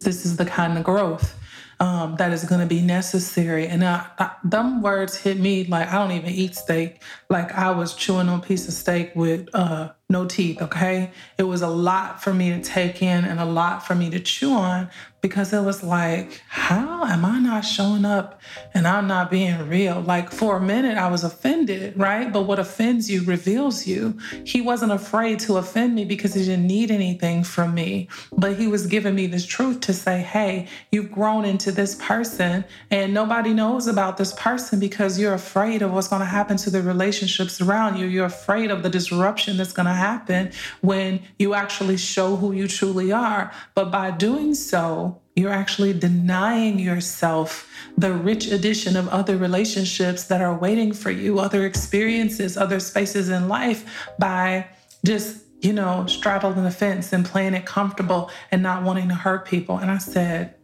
this 0.00 0.26
is 0.26 0.36
the 0.36 0.44
kind 0.44 0.76
of 0.76 0.84
growth 0.84 1.38
um, 1.80 2.16
that 2.16 2.32
is 2.32 2.44
going 2.44 2.60
to 2.60 2.66
be 2.66 2.80
necessary. 2.80 3.66
And 3.66 3.84
I, 3.84 4.06
I, 4.18 4.30
them 4.44 4.82
words 4.82 5.16
hit 5.16 5.38
me 5.38 5.64
like 5.64 5.88
I 5.88 5.94
don't 5.94 6.12
even 6.12 6.30
eat 6.30 6.54
steak. 6.54 7.02
Like 7.30 7.52
I 7.52 7.70
was 7.70 7.94
chewing 7.94 8.28
on 8.28 8.40
a 8.40 8.42
piece 8.42 8.68
of 8.68 8.74
steak 8.74 9.14
with 9.14 9.48
uh, 9.54 9.90
no 10.08 10.26
teeth. 10.26 10.62
Okay, 10.62 11.10
it 11.38 11.44
was 11.44 11.62
a 11.62 11.68
lot 11.68 12.22
for 12.22 12.32
me 12.32 12.50
to 12.50 12.60
take 12.60 13.02
in 13.02 13.24
and 13.24 13.40
a 13.40 13.44
lot 13.44 13.86
for 13.86 13.94
me 13.94 14.10
to 14.10 14.20
chew 14.20 14.52
on 14.52 14.90
because 15.24 15.54
it 15.54 15.62
was 15.62 15.82
like, 15.82 16.42
how 16.48 17.02
am 17.06 17.24
I 17.24 17.38
not 17.38 17.64
showing 17.64 18.04
up 18.04 18.42
and 18.74 18.86
I'm 18.86 19.06
not 19.06 19.30
being 19.30 19.70
real? 19.70 20.02
Like 20.02 20.30
for 20.30 20.58
a 20.58 20.60
minute, 20.60 20.98
I 20.98 21.08
was 21.08 21.24
offended, 21.24 21.98
right? 21.98 22.30
But 22.30 22.42
what 22.42 22.58
offends 22.58 23.10
you 23.10 23.24
reveals 23.24 23.86
you. 23.86 24.18
He 24.44 24.60
wasn't 24.60 24.92
afraid 24.92 25.40
to 25.40 25.56
offend 25.56 25.94
me 25.94 26.04
because 26.04 26.34
he 26.34 26.44
didn't 26.44 26.66
need 26.66 26.90
anything 26.90 27.42
from 27.42 27.72
me, 27.74 28.10
but 28.36 28.58
he 28.58 28.66
was 28.66 28.86
giving 28.86 29.14
me 29.14 29.26
this 29.26 29.46
truth 29.46 29.80
to 29.80 29.94
say, 29.94 30.20
hey, 30.20 30.68
you've 30.92 31.10
grown 31.10 31.46
into 31.46 31.72
this 31.72 31.94
person 31.94 32.62
and 32.90 33.14
nobody 33.14 33.54
knows 33.54 33.86
about 33.86 34.18
this 34.18 34.34
person 34.34 34.78
because 34.78 35.18
you're 35.18 35.32
afraid 35.32 35.80
of 35.80 35.90
what's 35.90 36.08
going 36.08 36.20
to 36.20 36.26
happen 36.26 36.58
to 36.58 36.68
the 36.68 36.82
relationships 36.82 37.62
around 37.62 37.96
you. 37.96 38.04
You're 38.04 38.26
afraid 38.26 38.70
of 38.70 38.82
the 38.82 38.90
disruption 38.90 39.56
that's 39.56 39.72
going 39.72 39.86
to 39.86 39.94
happen 39.94 40.52
when 40.82 41.22
you 41.38 41.54
actually 41.54 41.96
show 41.96 42.36
who 42.36 42.52
you 42.52 42.68
truly 42.68 43.10
are. 43.10 43.50
But 43.74 43.90
by 43.90 44.10
doing 44.10 44.52
so, 44.52 45.13
you're 45.36 45.52
actually 45.52 45.92
denying 45.92 46.78
yourself 46.78 47.68
the 47.98 48.12
rich 48.12 48.46
addition 48.46 48.96
of 48.96 49.08
other 49.08 49.36
relationships 49.36 50.24
that 50.24 50.40
are 50.40 50.56
waiting 50.56 50.92
for 50.92 51.10
you, 51.10 51.38
other 51.38 51.66
experiences, 51.66 52.56
other 52.56 52.80
spaces 52.80 53.28
in 53.28 53.48
life 53.48 54.08
by 54.18 54.66
just, 55.04 55.44
you 55.60 55.72
know, 55.72 56.06
straddling 56.06 56.62
the 56.62 56.70
fence 56.70 57.12
and 57.12 57.24
playing 57.24 57.54
it 57.54 57.66
comfortable 57.66 58.30
and 58.50 58.62
not 58.62 58.82
wanting 58.82 59.08
to 59.08 59.14
hurt 59.14 59.46
people. 59.46 59.78
And 59.78 59.90
I 59.90 59.98
said, 59.98 60.54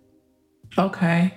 okay, 0.78 1.34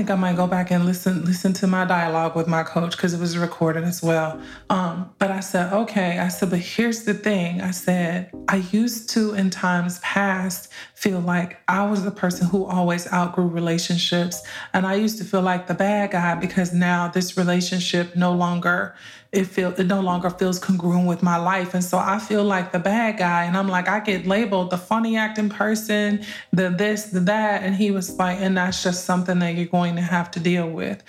think 0.00 0.10
I 0.10 0.14
might 0.14 0.36
go 0.36 0.46
back 0.46 0.70
and 0.70 0.86
listen 0.86 1.26
listen 1.26 1.52
to 1.52 1.66
my 1.66 1.84
dialogue 1.84 2.34
with 2.34 2.48
my 2.48 2.62
coach 2.62 2.92
because 2.96 3.12
it 3.12 3.20
was 3.20 3.36
recorded 3.36 3.84
as 3.84 4.02
well. 4.02 4.40
Um, 4.70 5.12
but 5.18 5.30
I 5.30 5.40
said, 5.40 5.74
okay. 5.74 6.18
I 6.18 6.28
said, 6.28 6.48
but 6.48 6.60
here's 6.60 7.02
the 7.04 7.12
thing. 7.12 7.60
I 7.60 7.70
said, 7.70 8.30
I 8.48 8.64
used 8.72 9.10
to 9.10 9.34
in 9.34 9.50
times 9.50 9.98
past 9.98 10.72
feel 10.94 11.20
like 11.20 11.58
I 11.68 11.84
was 11.84 12.02
the 12.02 12.10
person 12.10 12.46
who 12.46 12.64
always 12.64 13.12
outgrew 13.12 13.48
relationships, 13.48 14.42
and 14.72 14.86
I 14.86 14.94
used 14.94 15.18
to 15.18 15.24
feel 15.24 15.42
like 15.42 15.66
the 15.66 15.74
bad 15.74 16.12
guy 16.12 16.34
because 16.34 16.72
now 16.72 17.08
this 17.08 17.36
relationship 17.36 18.16
no 18.16 18.32
longer 18.32 18.94
it 19.32 19.44
feel 19.44 19.72
it 19.78 19.86
no 19.86 20.00
longer 20.00 20.30
feels 20.30 20.58
congruent 20.58 21.06
with 21.06 21.22
my 21.22 21.36
life. 21.36 21.74
And 21.74 21.84
so 21.84 21.98
i 21.98 22.18
feel 22.18 22.44
like 22.44 22.72
the 22.72 22.78
bad 22.78 23.18
guy 23.18 23.44
and 23.44 23.56
i'm 23.56 23.68
like 23.68 23.88
i 23.88 24.00
get 24.00 24.26
labeled 24.26 24.70
the 24.70 24.78
funny 24.78 25.16
acting 25.16 25.48
person 25.48 26.24
the 26.52 26.70
this 26.70 27.06
the 27.06 27.20
that. 27.20 27.62
And 27.62 27.74
he 27.74 27.90
was 27.90 28.16
like 28.18 28.38
and 28.40 28.56
that's 28.56 28.82
just 28.82 29.04
something 29.04 29.38
that 29.38 29.54
you're 29.54 29.66
going 29.66 29.96
to 29.96 30.02
have 30.02 30.30
to 30.32 30.40
deal 30.40 30.68
with. 30.68 31.02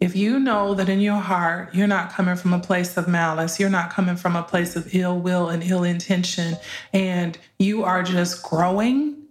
If 0.00 0.14
you 0.16 0.38
know 0.38 0.74
that 0.74 0.88
in 0.88 1.00
your 1.00 1.20
heart 1.20 1.74
you're 1.74 1.86
not 1.86 2.12
coming 2.12 2.36
from 2.36 2.52
a 2.52 2.58
place 2.58 2.96
of 2.96 3.08
malice, 3.08 3.58
you're 3.58 3.70
not 3.70 3.90
coming 3.90 4.16
from 4.16 4.36
a 4.36 4.42
place 4.42 4.76
of 4.76 4.94
ill 4.94 5.18
will 5.18 5.48
and 5.48 5.62
ill 5.62 5.84
intention, 5.84 6.56
and 6.92 7.38
you 7.58 7.84
are 7.84 8.02
just 8.02 8.42
growing, 8.42 9.22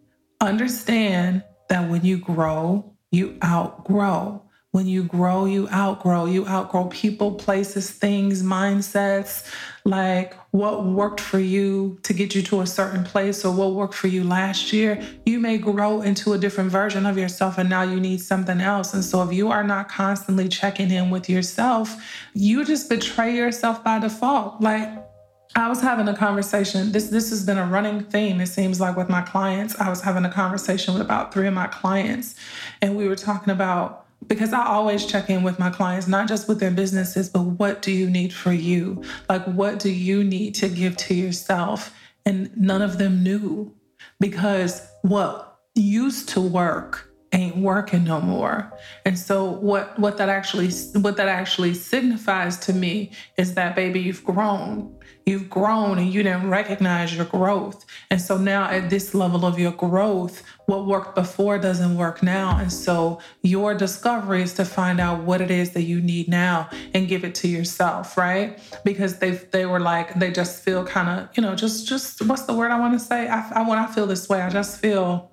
understand 0.41 1.43
that 1.69 1.89
when 1.89 2.03
you 2.03 2.17
grow, 2.17 2.93
you 3.12 3.38
outgrow. 3.43 4.42
When 4.73 4.88
you 4.88 5.03
grow, 5.03 5.45
you 5.45 5.69
outgrow. 5.69 6.25
You 6.25 6.47
outgrow 6.47 6.86
people, 6.86 7.36
places, 7.36 7.91
things, 7.91 8.41
mindsets. 8.41 9.47
Like 9.86 10.33
what 10.49 10.83
worked 10.83 11.19
for 11.19 11.38
you 11.38 11.99
to 12.01 12.12
get 12.12 12.33
you 12.33 12.41
to 12.41 12.62
a 12.62 12.65
certain 12.65 13.03
place 13.03 13.45
or 13.45 13.53
what 13.53 13.73
worked 13.73 13.93
for 13.93 14.07
you 14.07 14.23
last 14.23 14.73
year, 14.73 14.99
you 15.27 15.39
may 15.39 15.59
grow 15.59 16.01
into 16.01 16.33
a 16.33 16.39
different 16.39 16.71
version 16.71 17.05
of 17.05 17.19
yourself 17.19 17.59
and 17.59 17.69
now 17.69 17.83
you 17.83 17.99
need 17.99 18.19
something 18.19 18.62
else. 18.62 18.95
And 18.95 19.05
so 19.05 19.21
if 19.21 19.31
you 19.31 19.51
are 19.51 19.63
not 19.63 19.89
constantly 19.89 20.49
checking 20.49 20.89
in 20.89 21.12
with 21.12 21.29
yourself, 21.29 22.03
you 22.33 22.65
just 22.65 22.89
betray 22.89 23.36
yourself 23.36 23.83
by 23.83 23.99
default. 23.99 24.59
Like 24.59 24.89
I 25.55 25.69
was 25.69 25.81
having 25.81 26.07
a 26.07 26.17
conversation. 26.17 26.91
This 26.91 27.09
this 27.09 27.29
has 27.29 27.45
been 27.45 27.59
a 27.59 27.65
running 27.67 28.05
theme. 28.05 28.41
It 28.41 28.47
seems 28.47 28.81
like 28.81 28.97
with 28.97 29.07
my 29.07 29.21
clients. 29.21 29.79
I 29.79 29.88
was 29.89 30.01
having 30.01 30.25
a 30.25 30.31
conversation 30.31 30.95
with 30.95 31.03
about 31.03 31.31
three 31.31 31.45
of 31.45 31.53
my 31.53 31.67
clients, 31.67 32.33
and 32.81 32.97
we 32.97 33.07
were 33.07 33.15
talking 33.15 33.53
about 33.53 34.02
because 34.27 34.53
I 34.53 34.65
always 34.65 35.05
check 35.05 35.29
in 35.29 35.43
with 35.43 35.59
my 35.59 35.69
clients, 35.69 36.07
not 36.07 36.27
just 36.27 36.47
with 36.47 36.59
their 36.59 36.71
businesses, 36.71 37.29
but 37.29 37.41
what 37.41 37.81
do 37.81 37.91
you 37.91 38.09
need 38.09 38.33
for 38.33 38.51
you? 38.51 39.03
Like, 39.29 39.45
what 39.45 39.79
do 39.79 39.91
you 39.91 40.23
need 40.23 40.55
to 40.55 40.69
give 40.69 40.97
to 40.97 41.13
yourself? 41.13 41.93
And 42.25 42.55
none 42.57 42.81
of 42.81 42.97
them 42.97 43.23
knew 43.23 43.73
because 44.19 44.88
what 45.01 45.59
used 45.75 46.29
to 46.29 46.41
work 46.41 47.09
ain't 47.33 47.57
working 47.57 48.03
no 48.03 48.21
more. 48.21 48.71
And 49.05 49.17
so 49.17 49.43
what 49.45 49.97
what 49.99 50.17
that 50.17 50.29
actually 50.29 50.69
what 51.01 51.17
that 51.17 51.27
actually 51.27 51.73
signifies 51.73 52.57
to 52.59 52.73
me 52.73 53.12
is 53.38 53.55
that 53.55 53.75
baby 53.75 53.99
you've 53.99 54.23
grown. 54.23 54.95
You've 55.25 55.49
grown 55.49 55.99
and 55.99 56.13
you 56.13 56.23
didn't 56.23 56.49
recognize 56.49 57.15
your 57.15 57.25
growth. 57.25 57.86
And 58.09 58.21
so 58.21 58.38
now 58.38 58.69
at 58.69 58.89
this 58.89 59.13
level 59.13 59.45
of 59.45 59.57
your 59.57 59.71
growth, 59.71 60.43
what 60.65 60.86
worked 60.86 61.15
before 61.15 61.57
doesn't 61.57 61.97
work 61.97 62.23
now. 62.23 62.57
And 62.57 62.71
so 62.71 63.19
your 63.41 63.73
discovery 63.73 64.41
is 64.41 64.53
to 64.53 64.65
find 64.65 64.99
out 64.99 65.23
what 65.23 65.41
it 65.41 65.51
is 65.51 65.71
that 65.71 65.83
you 65.83 66.01
need 66.01 66.27
now 66.27 66.69
and 66.93 67.07
give 67.07 67.23
it 67.23 67.36
to 67.36 67.47
yourself, 67.47 68.17
right? 68.17 68.59
Because 68.83 69.19
they 69.19 69.31
they 69.31 69.65
were 69.65 69.79
like 69.79 70.13
they 70.15 70.31
just 70.31 70.63
feel 70.63 70.86
kind 70.86 71.07
of, 71.09 71.29
you 71.36 71.41
know, 71.41 71.55
just 71.55 71.88
just 71.88 72.25
what's 72.25 72.43
the 72.43 72.53
word 72.53 72.71
I 72.71 72.79
want 72.79 72.93
to 72.93 72.99
say? 72.99 73.27
I, 73.27 73.49
I 73.55 73.69
when 73.69 73.77
I 73.77 73.88
feel 73.88 74.07
this 74.07 74.29
way, 74.29 74.41
I 74.41 74.49
just 74.49 74.79
feel 74.79 75.32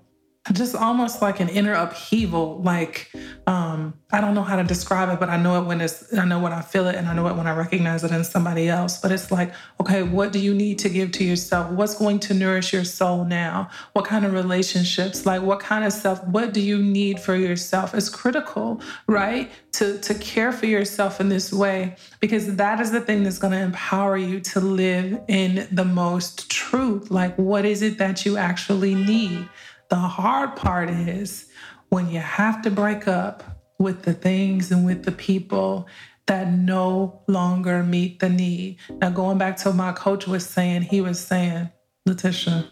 just 0.52 0.74
almost 0.74 1.20
like 1.20 1.38
an 1.38 1.48
inner 1.50 1.74
upheaval 1.74 2.62
like 2.62 3.12
um 3.46 3.92
i 4.10 4.22
don't 4.22 4.34
know 4.34 4.42
how 4.42 4.56
to 4.56 4.64
describe 4.64 5.10
it 5.10 5.20
but 5.20 5.28
i 5.28 5.36
know 5.36 5.60
it 5.60 5.66
when 5.66 5.82
it's 5.82 6.12
i 6.16 6.24
know 6.24 6.40
when 6.40 6.52
i 6.52 6.62
feel 6.62 6.88
it 6.88 6.94
and 6.94 7.06
i 7.06 7.14
know 7.14 7.28
it 7.28 7.36
when 7.36 7.46
i 7.46 7.54
recognize 7.54 8.02
it 8.04 8.10
in 8.10 8.24
somebody 8.24 8.68
else. 8.68 8.98
But 9.00 9.12
it's 9.12 9.30
like 9.30 9.52
okay 9.80 10.02
what 10.02 10.32
do 10.32 10.38
you 10.38 10.54
need 10.54 10.78
to 10.80 10.88
give 10.88 11.12
to 11.12 11.24
yourself? 11.24 11.70
What's 11.70 11.94
going 11.94 12.20
to 12.20 12.34
nourish 12.34 12.72
your 12.72 12.84
soul 12.84 13.24
now? 13.24 13.68
What 13.92 14.04
kind 14.04 14.24
of 14.24 14.32
relationships? 14.32 15.26
Like 15.26 15.42
what 15.42 15.60
kind 15.60 15.84
of 15.84 15.92
stuff 15.92 16.24
what 16.24 16.52
do 16.52 16.60
you 16.60 16.82
need 16.82 17.20
for 17.20 17.34
yourself? 17.34 17.94
It's 17.94 18.08
critical 18.08 18.80
right? 19.06 19.50
To 19.72 19.98
to 19.98 20.14
care 20.14 20.52
for 20.52 20.66
yourself 20.66 21.20
in 21.20 21.28
this 21.28 21.52
way 21.52 21.96
because 22.20 22.56
that 22.56 22.80
is 22.80 22.90
the 22.90 23.00
thing 23.00 23.22
that's 23.22 23.38
going 23.38 23.52
to 23.52 23.60
empower 23.60 24.16
you 24.16 24.40
to 24.40 24.60
live 24.60 25.20
in 25.28 25.68
the 25.70 25.84
most 25.84 26.50
truth. 26.50 27.10
Like 27.10 27.36
what 27.36 27.64
is 27.64 27.82
it 27.82 27.98
that 27.98 28.24
you 28.24 28.36
actually 28.36 28.94
need 28.94 29.48
the 29.90 29.96
hard 29.96 30.56
part 30.56 30.88
is 30.88 31.50
when 31.88 32.08
you 32.08 32.20
have 32.20 32.62
to 32.62 32.70
break 32.70 33.06
up 33.08 33.42
with 33.78 34.02
the 34.02 34.14
things 34.14 34.70
and 34.70 34.86
with 34.86 35.04
the 35.04 35.12
people 35.12 35.88
that 36.26 36.52
no 36.52 37.22
longer 37.26 37.82
meet 37.82 38.20
the 38.20 38.28
need. 38.28 38.78
Now, 39.00 39.10
going 39.10 39.36
back 39.36 39.56
to 39.58 39.72
my 39.72 39.92
coach 39.92 40.28
was 40.28 40.46
saying, 40.46 40.82
he 40.82 41.00
was 41.00 41.18
saying, 41.18 41.70
Leticia, 42.08 42.70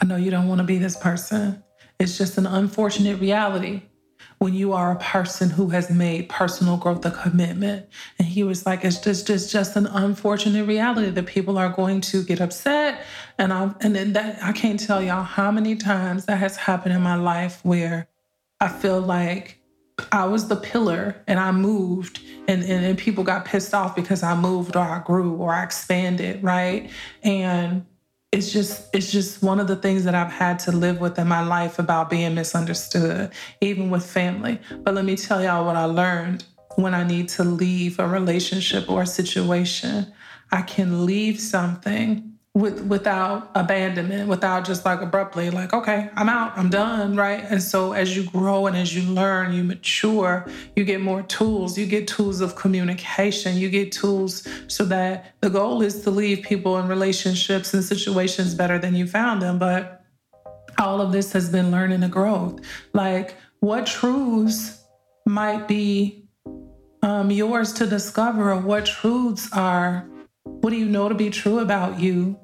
I 0.00 0.04
know 0.04 0.16
you 0.16 0.30
don't 0.30 0.48
want 0.48 0.58
to 0.58 0.64
be 0.64 0.76
this 0.76 0.96
person. 0.96 1.62
It's 1.98 2.18
just 2.18 2.36
an 2.36 2.46
unfortunate 2.46 3.18
reality 3.20 3.82
when 4.38 4.52
you 4.52 4.74
are 4.74 4.92
a 4.92 4.96
person 4.96 5.48
who 5.48 5.70
has 5.70 5.90
made 5.90 6.28
personal 6.28 6.76
growth 6.76 7.04
a 7.06 7.10
commitment. 7.10 7.86
And 8.18 8.28
he 8.28 8.44
was 8.44 8.66
like, 8.66 8.84
it's 8.84 8.98
just 8.98 9.26
just 9.26 9.50
just 9.50 9.76
an 9.76 9.86
unfortunate 9.86 10.66
reality 10.66 11.10
that 11.10 11.26
people 11.26 11.56
are 11.56 11.70
going 11.70 12.02
to 12.02 12.22
get 12.22 12.40
upset. 12.40 13.02
And 13.38 13.52
I 13.52 13.74
and 13.80 13.94
then 13.94 14.12
that 14.14 14.42
I 14.42 14.52
can't 14.52 14.80
tell 14.80 15.02
y'all 15.02 15.22
how 15.22 15.50
many 15.50 15.76
times 15.76 16.26
that 16.26 16.38
has 16.38 16.56
happened 16.56 16.94
in 16.94 17.02
my 17.02 17.16
life 17.16 17.60
where 17.64 18.08
I 18.60 18.68
feel 18.68 19.00
like 19.00 19.60
I 20.12 20.24
was 20.26 20.48
the 20.48 20.56
pillar 20.56 21.22
and 21.26 21.38
I 21.38 21.52
moved 21.52 22.20
and, 22.48 22.62
and, 22.62 22.84
and 22.84 22.98
people 22.98 23.24
got 23.24 23.44
pissed 23.44 23.74
off 23.74 23.96
because 23.96 24.22
I 24.22 24.34
moved 24.36 24.76
or 24.76 24.82
I 24.82 25.00
grew 25.00 25.34
or 25.36 25.54
I 25.54 25.64
expanded, 25.64 26.42
right? 26.42 26.90
And 27.22 27.86
it's 28.32 28.52
just 28.52 28.94
it's 28.94 29.10
just 29.10 29.42
one 29.42 29.60
of 29.60 29.68
the 29.68 29.76
things 29.76 30.04
that 30.04 30.14
I've 30.14 30.32
had 30.32 30.58
to 30.60 30.72
live 30.72 31.00
with 31.00 31.18
in 31.18 31.28
my 31.28 31.42
life 31.42 31.78
about 31.78 32.10
being 32.10 32.34
misunderstood, 32.34 33.30
even 33.60 33.90
with 33.90 34.04
family. 34.04 34.60
But 34.82 34.94
let 34.94 35.04
me 35.04 35.16
tell 35.16 35.42
y'all 35.42 35.64
what 35.64 35.76
I 35.76 35.84
learned 35.84 36.44
when 36.76 36.94
I 36.94 37.04
need 37.04 37.28
to 37.30 37.44
leave 37.44 37.98
a 37.98 38.06
relationship 38.06 38.90
or 38.90 39.02
a 39.02 39.06
situation. 39.06 40.12
I 40.52 40.62
can 40.62 41.06
leave 41.06 41.40
something 41.40 42.35
with 42.56 42.80
without 42.86 43.50
abandonment, 43.54 44.30
without 44.30 44.64
just 44.64 44.86
like 44.86 45.02
abruptly 45.02 45.50
like, 45.50 45.74
okay, 45.74 46.08
I'm 46.16 46.30
out, 46.30 46.56
I'm 46.56 46.70
done, 46.70 47.14
right? 47.14 47.44
And 47.50 47.62
so 47.62 47.92
as 47.92 48.16
you 48.16 48.22
grow 48.30 48.66
and 48.66 48.74
as 48.74 48.96
you 48.96 49.02
learn, 49.12 49.52
you 49.52 49.62
mature, 49.62 50.46
you 50.74 50.82
get 50.84 51.02
more 51.02 51.22
tools, 51.24 51.76
you 51.76 51.84
get 51.84 52.08
tools 52.08 52.40
of 52.40 52.56
communication, 52.56 53.58
you 53.58 53.68
get 53.68 53.92
tools 53.92 54.48
so 54.68 54.86
that 54.86 55.34
the 55.42 55.50
goal 55.50 55.82
is 55.82 56.00
to 56.04 56.10
leave 56.10 56.44
people 56.44 56.78
in 56.78 56.88
relationships 56.88 57.74
and 57.74 57.84
situations 57.84 58.54
better 58.54 58.78
than 58.78 58.94
you 58.94 59.06
found 59.06 59.42
them. 59.42 59.58
But 59.58 60.02
all 60.78 61.02
of 61.02 61.12
this 61.12 61.32
has 61.32 61.50
been 61.50 61.70
learning 61.70 62.02
and 62.02 62.12
growth. 62.12 62.60
Like 62.94 63.36
what 63.60 63.84
truths 63.84 64.82
might 65.26 65.68
be 65.68 66.26
um, 67.02 67.30
yours 67.30 67.74
to 67.74 67.86
discover, 67.86 68.52
or 68.52 68.60
what 68.60 68.86
truths 68.86 69.52
are 69.52 70.08
what 70.44 70.70
do 70.70 70.76
you 70.76 70.86
know 70.86 71.08
to 71.08 71.14
be 71.14 71.28
true 71.28 71.58
about 71.58 72.00
you 72.00 72.38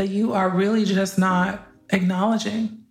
that 0.00 0.08
you 0.08 0.32
are 0.32 0.48
really 0.48 0.86
just 0.86 1.18
not 1.18 1.68
acknowledging 1.90 2.82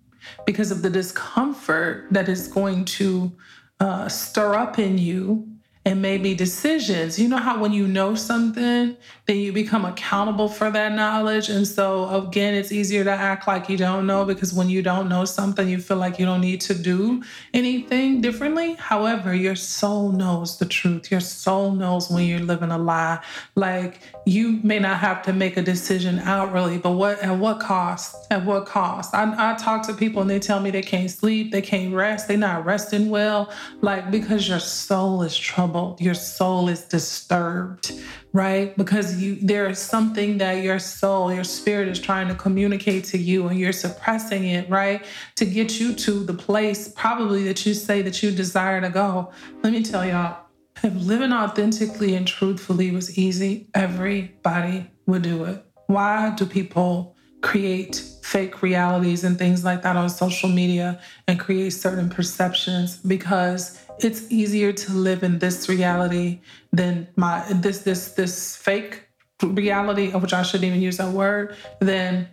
because 0.45 0.69
of 0.69 0.83
the 0.83 0.91
discomfort 0.91 2.05
that 2.11 2.29
is 2.29 2.47
going 2.47 2.85
to 2.85 3.31
uh, 3.79 4.07
stir 4.07 4.53
up 4.53 4.77
in 4.77 4.95
you 4.99 5.48
and 5.85 6.01
maybe 6.01 6.35
decisions. 6.35 7.17
You 7.17 7.29
know 7.29 7.37
how 7.37 7.59
when 7.59 7.71
you 7.71 7.87
know 7.87 8.13
something, 8.13 8.97
then 9.25 9.37
you 9.37 9.53
become 9.53 9.85
accountable 9.85 10.49
for 10.49 10.69
that 10.69 10.91
knowledge. 10.91 11.49
And 11.49 11.65
so, 11.65 12.09
again, 12.27 12.53
it's 12.53 12.71
easier 12.71 13.03
to 13.05 13.11
act 13.11 13.47
like 13.47 13.69
you 13.69 13.77
don't 13.77 14.05
know 14.05 14.25
because 14.25 14.53
when 14.53 14.69
you 14.69 14.81
don't 14.81 15.07
know 15.07 15.23
something, 15.23 15.67
you 15.69 15.79
feel 15.79 15.97
like 15.97 16.19
you 16.19 16.25
don't 16.25 16.41
need 16.41 16.61
to 16.61 16.73
do 16.73 17.23
anything 17.53 18.19
differently. 18.19 18.73
However, 18.73 19.33
your 19.33 19.55
soul 19.55 20.11
knows 20.11 20.57
the 20.57 20.65
truth. 20.65 21.09
Your 21.11 21.21
soul 21.21 21.71
knows 21.71 22.09
when 22.09 22.25
you're 22.25 22.39
living 22.39 22.71
a 22.71 22.77
lie. 22.77 23.23
Like 23.55 24.01
you 24.25 24.59
may 24.63 24.79
not 24.79 24.99
have 24.99 25.23
to 25.23 25.33
make 25.33 25.57
a 25.57 25.61
decision 25.61 26.19
outwardly, 26.19 26.77
but 26.77 26.91
what 26.91 27.19
at 27.19 27.37
what 27.37 27.59
cost? 27.59 28.27
At 28.31 28.45
what 28.45 28.65
cost? 28.65 29.15
I, 29.15 29.53
I 29.53 29.55
talk 29.55 29.85
to 29.87 29.93
people 29.93 30.21
and 30.21 30.29
they 30.29 30.39
tell 30.39 30.59
me 30.59 30.71
they 30.71 30.81
can't 30.81 31.09
sleep, 31.09 31.51
they 31.51 31.61
can't 31.61 31.93
rest, 31.93 32.27
they're 32.27 32.37
not 32.37 32.65
resting 32.65 33.09
well, 33.09 33.51
like 33.81 34.11
because 34.11 34.47
your 34.47 34.59
soul 34.59 35.23
is 35.23 35.35
troubled, 35.35 35.68
your 35.99 36.13
soul 36.13 36.69
is 36.69 36.81
disturbed, 36.83 37.93
right? 38.33 38.75
Because 38.77 39.21
you 39.21 39.35
there 39.41 39.69
is 39.69 39.79
something 39.79 40.37
that 40.39 40.63
your 40.63 40.79
soul, 40.79 41.33
your 41.33 41.43
spirit 41.43 41.87
is 41.87 41.99
trying 41.99 42.27
to 42.27 42.35
communicate 42.35 43.03
to 43.05 43.17
you 43.17 43.47
and 43.47 43.59
you're 43.59 43.71
suppressing 43.71 44.45
it, 44.45 44.69
right? 44.69 45.05
To 45.35 45.45
get 45.45 45.79
you 45.79 45.93
to 45.93 46.23
the 46.23 46.33
place 46.33 46.87
probably 46.87 47.43
that 47.43 47.65
you 47.65 47.73
say 47.73 48.01
that 48.01 48.21
you 48.23 48.31
desire 48.31 48.81
to 48.81 48.89
go. 48.89 49.31
Let 49.63 49.73
me 49.73 49.83
tell 49.83 50.05
y'all 50.05 50.45
if 50.83 50.95
living 51.05 51.33
authentically 51.33 52.15
and 52.15 52.27
truthfully 52.27 52.91
was 52.91 53.17
easy, 53.17 53.67
everybody 53.73 54.89
would 55.05 55.21
do 55.21 55.43
it. 55.45 55.63
Why 55.87 56.33
do 56.35 56.45
people 56.45 57.15
create 57.41 58.03
fake 58.21 58.61
realities 58.61 59.23
and 59.23 59.37
things 59.37 59.63
like 59.63 59.81
that 59.81 59.95
on 59.95 60.09
social 60.09 60.49
media 60.49 60.99
and 61.27 61.39
create 61.39 61.71
certain 61.71 62.09
perceptions? 62.09 62.97
Because 62.97 63.83
it's 64.01 64.31
easier 64.31 64.71
to 64.71 64.91
live 64.93 65.23
in 65.23 65.39
this 65.39 65.67
reality 65.69 66.41
than 66.71 67.07
my 67.15 67.45
this 67.53 67.79
this 67.79 68.11
this 68.11 68.55
fake 68.55 69.07
reality, 69.43 70.11
of 70.11 70.21
which 70.21 70.33
I 70.33 70.43
shouldn't 70.43 70.65
even 70.65 70.81
use 70.81 70.97
that 70.97 71.11
word, 71.11 71.55
than 71.79 72.27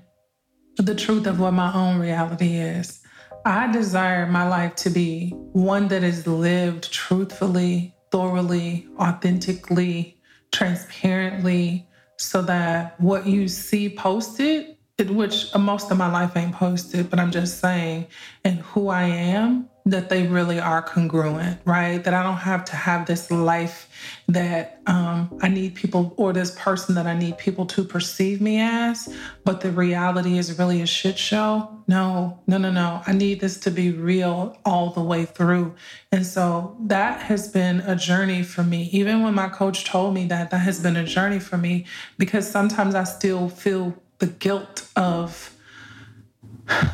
the 0.76 0.94
truth 0.94 1.26
of 1.26 1.40
what 1.40 1.52
my 1.52 1.72
own 1.72 1.98
reality 1.98 2.56
is. 2.56 3.00
I 3.44 3.70
desire 3.70 4.26
my 4.26 4.48
life 4.48 4.74
to 4.76 4.90
be 4.90 5.30
one 5.52 5.88
that 5.88 6.02
is 6.02 6.26
lived 6.26 6.92
truthfully, 6.92 7.94
thoroughly, 8.10 8.88
authentically, 8.98 10.20
transparently, 10.52 11.88
so 12.18 12.42
that 12.42 13.00
what 13.00 13.26
you 13.26 13.46
see 13.46 13.94
posted, 13.94 14.75
which 15.04 15.54
most 15.54 15.90
of 15.90 15.98
my 15.98 16.10
life 16.10 16.34
ain't 16.36 16.54
posted, 16.54 17.10
but 17.10 17.20
I'm 17.20 17.30
just 17.30 17.60
saying, 17.60 18.06
and 18.44 18.60
who 18.60 18.88
I 18.88 19.02
am 19.02 19.68
that 19.84 20.08
they 20.08 20.26
really 20.26 20.58
are 20.58 20.80
congruent, 20.80 21.60
right? 21.66 22.02
That 22.02 22.14
I 22.14 22.22
don't 22.22 22.38
have 22.38 22.64
to 22.64 22.76
have 22.76 23.06
this 23.06 23.30
life 23.30 23.88
that 24.26 24.80
um, 24.86 25.38
I 25.42 25.48
need 25.48 25.74
people 25.74 26.14
or 26.16 26.32
this 26.32 26.50
person 26.52 26.94
that 26.94 27.06
I 27.06 27.16
need 27.16 27.36
people 27.36 27.66
to 27.66 27.84
perceive 27.84 28.40
me 28.40 28.58
as, 28.58 29.14
but 29.44 29.60
the 29.60 29.70
reality 29.70 30.38
is 30.38 30.58
really 30.58 30.80
a 30.80 30.86
shit 30.86 31.18
show. 31.18 31.70
No, 31.86 32.40
no, 32.46 32.56
no, 32.56 32.72
no. 32.72 33.02
I 33.06 33.12
need 33.12 33.38
this 33.38 33.60
to 33.60 33.70
be 33.70 33.92
real 33.92 34.58
all 34.64 34.90
the 34.90 35.02
way 35.02 35.26
through. 35.26 35.74
And 36.10 36.26
so 36.26 36.74
that 36.86 37.20
has 37.20 37.48
been 37.48 37.80
a 37.80 37.94
journey 37.94 38.42
for 38.42 38.64
me. 38.64 38.88
Even 38.92 39.22
when 39.22 39.34
my 39.34 39.50
coach 39.50 39.84
told 39.84 40.14
me 40.14 40.26
that, 40.28 40.50
that 40.50 40.58
has 40.58 40.80
been 40.80 40.96
a 40.96 41.04
journey 41.04 41.38
for 41.38 41.58
me 41.58 41.84
because 42.16 42.50
sometimes 42.50 42.94
I 42.94 43.04
still 43.04 43.48
feel 43.50 43.94
the 44.18 44.26
guilt 44.26 44.88
of 44.96 45.54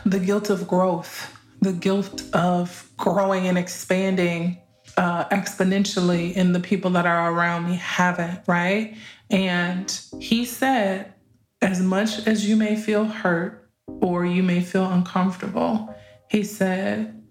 the 0.04 0.18
guilt 0.18 0.50
of 0.50 0.66
growth 0.68 1.37
the 1.62 1.72
guilt 1.72 2.24
of 2.35 2.90
growing 2.96 3.46
and 3.46 3.56
expanding 3.56 4.58
uh, 4.96 5.24
exponentially 5.28 6.37
and 6.37 6.54
the 6.54 6.61
people 6.61 6.90
that 6.90 7.06
are 7.06 7.32
around 7.32 7.66
me 7.66 7.76
haven't, 7.76 8.40
right? 8.46 8.96
And 9.30 9.98
he 10.18 10.44
said, 10.44 11.14
as 11.62 11.80
much 11.80 12.26
as 12.26 12.46
you 12.48 12.56
may 12.56 12.76
feel 12.76 13.04
hurt 13.04 13.70
or 14.00 14.26
you 14.26 14.42
may 14.42 14.61
feel 14.61 14.90
uncomfortable, 14.90 15.94
he 16.28 16.42
said, 16.42 17.22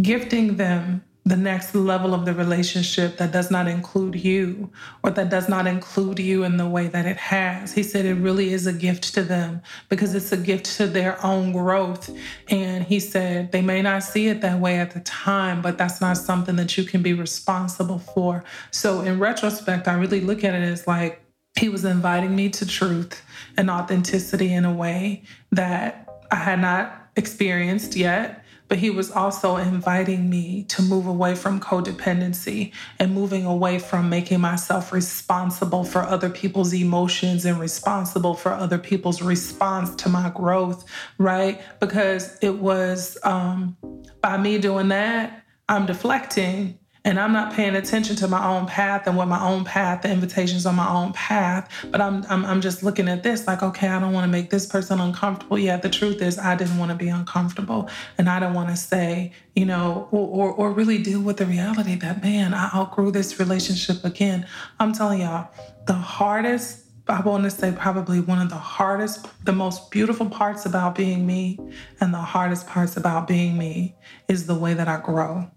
gifting 0.00 0.56
them 0.56 1.04
the 1.24 1.36
next 1.36 1.74
level 1.74 2.14
of 2.14 2.24
the 2.24 2.34
relationship 2.34 3.16
that 3.18 3.30
does 3.30 3.48
not 3.48 3.68
include 3.68 4.16
you 4.16 4.68
or 5.04 5.10
that 5.10 5.30
does 5.30 5.48
not 5.48 5.68
include 5.68 6.18
you 6.18 6.42
in 6.42 6.56
the 6.56 6.68
way 6.68 6.88
that 6.88 7.06
it 7.06 7.16
has. 7.16 7.72
He 7.72 7.84
said 7.84 8.04
it 8.04 8.14
really 8.14 8.52
is 8.52 8.66
a 8.66 8.72
gift 8.72 9.14
to 9.14 9.22
them 9.22 9.62
because 9.88 10.16
it's 10.16 10.32
a 10.32 10.36
gift 10.36 10.66
to 10.76 10.86
their 10.86 11.24
own 11.24 11.52
growth. 11.52 12.10
And 12.48 12.82
he 12.82 12.98
said 12.98 13.52
they 13.52 13.62
may 13.62 13.82
not 13.82 14.02
see 14.02 14.26
it 14.26 14.40
that 14.40 14.58
way 14.58 14.80
at 14.80 14.90
the 14.90 15.00
time, 15.00 15.62
but 15.62 15.78
that's 15.78 16.00
not 16.00 16.16
something 16.16 16.56
that 16.56 16.76
you 16.76 16.82
can 16.82 17.02
be 17.02 17.12
responsible 17.12 18.00
for. 18.00 18.42
So, 18.72 19.02
in 19.02 19.20
retrospect, 19.20 19.86
I 19.86 19.94
really 19.94 20.20
look 20.20 20.42
at 20.42 20.54
it 20.54 20.62
as 20.62 20.88
like 20.88 21.22
he 21.56 21.68
was 21.68 21.84
inviting 21.84 22.34
me 22.34 22.48
to 22.48 22.66
truth 22.66 23.22
and 23.56 23.70
authenticity 23.70 24.52
in 24.52 24.64
a 24.64 24.72
way 24.72 25.22
that 25.52 26.08
I 26.32 26.36
had 26.36 26.60
not 26.60 27.10
experienced 27.14 27.94
yet 27.94 28.41
but 28.72 28.78
he 28.78 28.88
was 28.88 29.10
also 29.10 29.56
inviting 29.56 30.30
me 30.30 30.64
to 30.64 30.80
move 30.80 31.06
away 31.06 31.34
from 31.34 31.60
codependency 31.60 32.72
and 32.98 33.12
moving 33.12 33.44
away 33.44 33.78
from 33.78 34.08
making 34.08 34.40
myself 34.40 34.94
responsible 34.94 35.84
for 35.84 36.00
other 36.00 36.30
people's 36.30 36.72
emotions 36.72 37.44
and 37.44 37.60
responsible 37.60 38.32
for 38.32 38.50
other 38.50 38.78
people's 38.78 39.20
response 39.20 39.94
to 39.96 40.08
my 40.08 40.30
growth, 40.30 40.86
right? 41.18 41.60
Because 41.80 42.38
it 42.40 42.60
was 42.60 43.18
um, 43.24 43.76
by 44.22 44.38
me 44.38 44.56
doing 44.56 44.88
that, 44.88 45.44
I'm 45.68 45.84
deflecting 45.84 46.78
and 47.04 47.18
I'm 47.18 47.32
not 47.32 47.52
paying 47.52 47.74
attention 47.74 48.14
to 48.16 48.28
my 48.28 48.46
own 48.46 48.66
path 48.66 49.06
and 49.06 49.16
what 49.16 49.26
my 49.26 49.42
own 49.42 49.64
path, 49.64 50.02
the 50.02 50.10
invitations 50.10 50.66
on 50.66 50.76
my 50.76 50.88
own 50.88 51.12
path. 51.12 51.68
But 51.90 52.00
I'm, 52.00 52.24
I'm, 52.28 52.44
I'm 52.44 52.60
just 52.60 52.82
looking 52.82 53.08
at 53.08 53.22
this 53.22 53.46
like, 53.46 53.62
okay, 53.62 53.88
I 53.88 53.98
don't 53.98 54.12
want 54.12 54.24
to 54.24 54.30
make 54.30 54.50
this 54.50 54.66
person 54.66 55.00
uncomfortable. 55.00 55.58
Yeah, 55.58 55.78
the 55.78 55.90
truth 55.90 56.22
is, 56.22 56.38
I 56.38 56.54
didn't 56.54 56.78
want 56.78 56.90
to 56.90 56.96
be 56.96 57.08
uncomfortable, 57.08 57.88
and 58.18 58.28
I 58.28 58.38
don't 58.38 58.54
want 58.54 58.68
to 58.68 58.76
say, 58.76 59.32
you 59.56 59.64
know, 59.64 60.08
or, 60.12 60.28
or, 60.28 60.52
or 60.52 60.72
really 60.72 61.02
deal 61.02 61.20
with 61.20 61.38
the 61.38 61.46
reality 61.46 61.96
that 61.96 62.22
man, 62.22 62.54
I 62.54 62.70
outgrew 62.74 63.10
this 63.10 63.40
relationship 63.40 64.04
again. 64.04 64.46
I'm 64.78 64.92
telling 64.92 65.20
y'all, 65.20 65.48
the 65.86 65.94
hardest 65.94 66.78
I 67.08 67.20
want 67.20 67.42
to 67.42 67.50
say 67.50 67.72
probably 67.76 68.20
one 68.20 68.40
of 68.40 68.48
the 68.48 68.54
hardest, 68.54 69.26
the 69.44 69.52
most 69.52 69.90
beautiful 69.90 70.30
parts 70.30 70.66
about 70.66 70.94
being 70.94 71.26
me 71.26 71.58
and 72.00 72.14
the 72.14 72.18
hardest 72.18 72.68
parts 72.68 72.96
about 72.96 73.26
being 73.26 73.58
me 73.58 73.96
is 74.28 74.46
the 74.46 74.54
way 74.54 74.72
that 74.74 74.86
I 74.86 75.00
grow. 75.00 75.50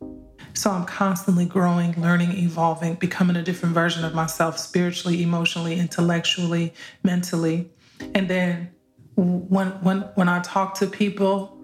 So 0.56 0.72
I'm 0.72 0.86
constantly 0.86 1.46
growing, 1.46 2.02
learning, 2.02 2.32
evolving, 2.32 2.96
becoming 2.96 3.36
a 3.36 3.44
different 3.44 3.76
version 3.76 4.06
of 4.06 4.14
myself 4.14 4.58
spiritually, 4.58 5.22
emotionally, 5.22 5.78
intellectually, 5.78 6.74
mentally. 7.04 7.70
And 8.14 8.30
then 8.30 8.72
when 9.16 9.68
when 9.84 10.02
when 10.16 10.30
I 10.30 10.42
talk 10.42 10.74
to 10.76 10.88
people 10.88 11.58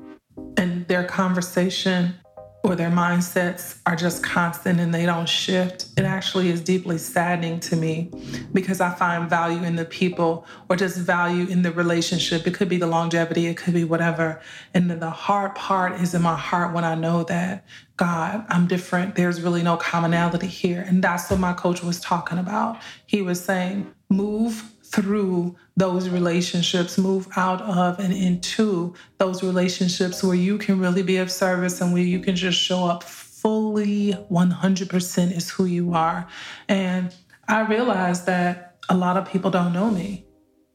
and 0.58 0.88
their 0.88 1.06
conversation 1.06 2.16
or 2.64 2.76
their 2.76 2.90
mindsets 2.90 3.80
are 3.86 3.96
just 3.96 4.24
constant 4.24 4.80
and 4.80 4.94
they 4.94 5.06
don't 5.06 5.28
shift, 5.28 5.88
it 5.98 6.04
actually 6.04 6.50
is 6.50 6.62
deeply 6.62 6.98
saddening 6.98 7.60
to 7.60 7.76
me 7.76 8.12
because 8.54 8.80
I 8.80 8.92
find 8.92 9.30
value 9.30 9.64
in 9.64 9.76
the 9.76 9.86
people 9.86 10.46
or 10.70 10.76
just 10.76 10.98
value 10.98 11.48
in 11.48 11.64
the 11.64 11.72
relationship. 11.72 12.46
It 12.46 12.54
could 12.54 12.70
be 12.70 12.78
the 12.78 12.88
longevity, 12.88 13.48
it 13.48 13.58
could 13.58 13.74
be 13.74 13.84
whatever. 13.84 14.42
And 14.74 14.90
then 14.90 15.00
the 15.00 15.10
hard 15.10 15.56
part 15.56 16.00
is 16.02 16.14
in 16.14 16.22
my 16.22 16.36
heart 16.36 16.74
when 16.74 16.84
I 16.84 16.96
know 16.96 17.24
that 17.24 17.66
God, 17.98 18.46
I'm 18.50 18.68
different. 18.68 19.16
There's 19.16 19.42
really 19.42 19.64
no 19.64 19.78
commonality 19.78 20.48
here. 20.48 20.84
And 20.88 21.04
that's 21.04 21.30
what 21.30 21.40
my 21.40 21.54
coach 21.54 21.84
was 21.84 22.00
talking 22.00 22.38
about. 22.38 22.80
He 23.06 23.22
was 23.22 23.44
saying, 23.44 23.92
move 24.10 24.71
through 24.92 25.56
those 25.78 26.10
relationships, 26.10 26.98
move 26.98 27.28
out 27.36 27.62
of 27.62 28.00
and 28.00 28.14
into 28.14 28.94
those 29.18 29.42
relationships 29.42 30.24
where 30.24 30.36
you 30.36 30.58
can 30.58 30.80
really 30.80 31.02
be 31.02 31.18
of 31.18 31.32
service 31.32 31.80
and 31.82 31.94
where 31.94 32.04
you 32.04 32.20
can 32.20 32.36
just 32.36 32.60
show 32.60 32.86
up 32.86 33.04
fully 33.04 34.14
100% 34.30 35.32
is 35.36 35.50
who 35.50 35.66
you 35.66 35.94
are. 35.94 36.28
And 36.68 37.16
I 37.48 37.62
realized 37.62 38.26
that 38.28 38.76
a 38.90 38.96
lot 38.96 39.18
of 39.18 39.28
people 39.28 39.50
don't 39.50 39.74
know 39.74 39.90
me, 39.90 40.26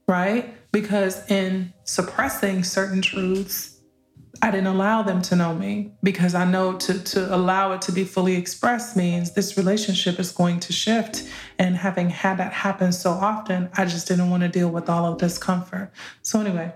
right? 0.09 0.55
Because 0.73 1.31
in 1.31 1.73
suppressing 1.85 2.65
certain 2.65 3.03
truths, 3.03 3.76
I 4.43 4.51
didn't 4.51 4.67
allow 4.67 5.03
them 5.03 5.23
to 5.23 5.37
know 5.37 5.55
me 5.55 5.93
because 6.03 6.35
I 6.35 6.45
know 6.45 6.75
to, 6.79 7.03
to 7.03 7.35
allow 7.35 7.73
it 7.73 7.83
to 7.83 7.93
be 7.93 8.05
fully 8.05 8.37
expressed 8.37 8.97
means 8.97 9.33
this 9.33 9.57
relationship 9.57 10.19
is 10.19 10.33
going 10.33 10.61
to 10.61 10.73
shift. 10.73 11.29
And 11.59 11.77
having 11.77 12.11
had 12.11 12.39
that 12.39 12.53
happen 12.53 12.93
so 12.93 13.11
often, 13.11 13.71
I 13.77 13.85
just 13.85 14.09
didn't 14.09 14.31
want 14.31 14.43
to 14.43 14.49
deal 14.49 14.69
with 14.69 14.89
all 14.89 15.11
of 15.11 15.19
this 15.19 15.35
discomfort. 15.35 15.93
So, 16.23 16.41
anyway, 16.41 16.73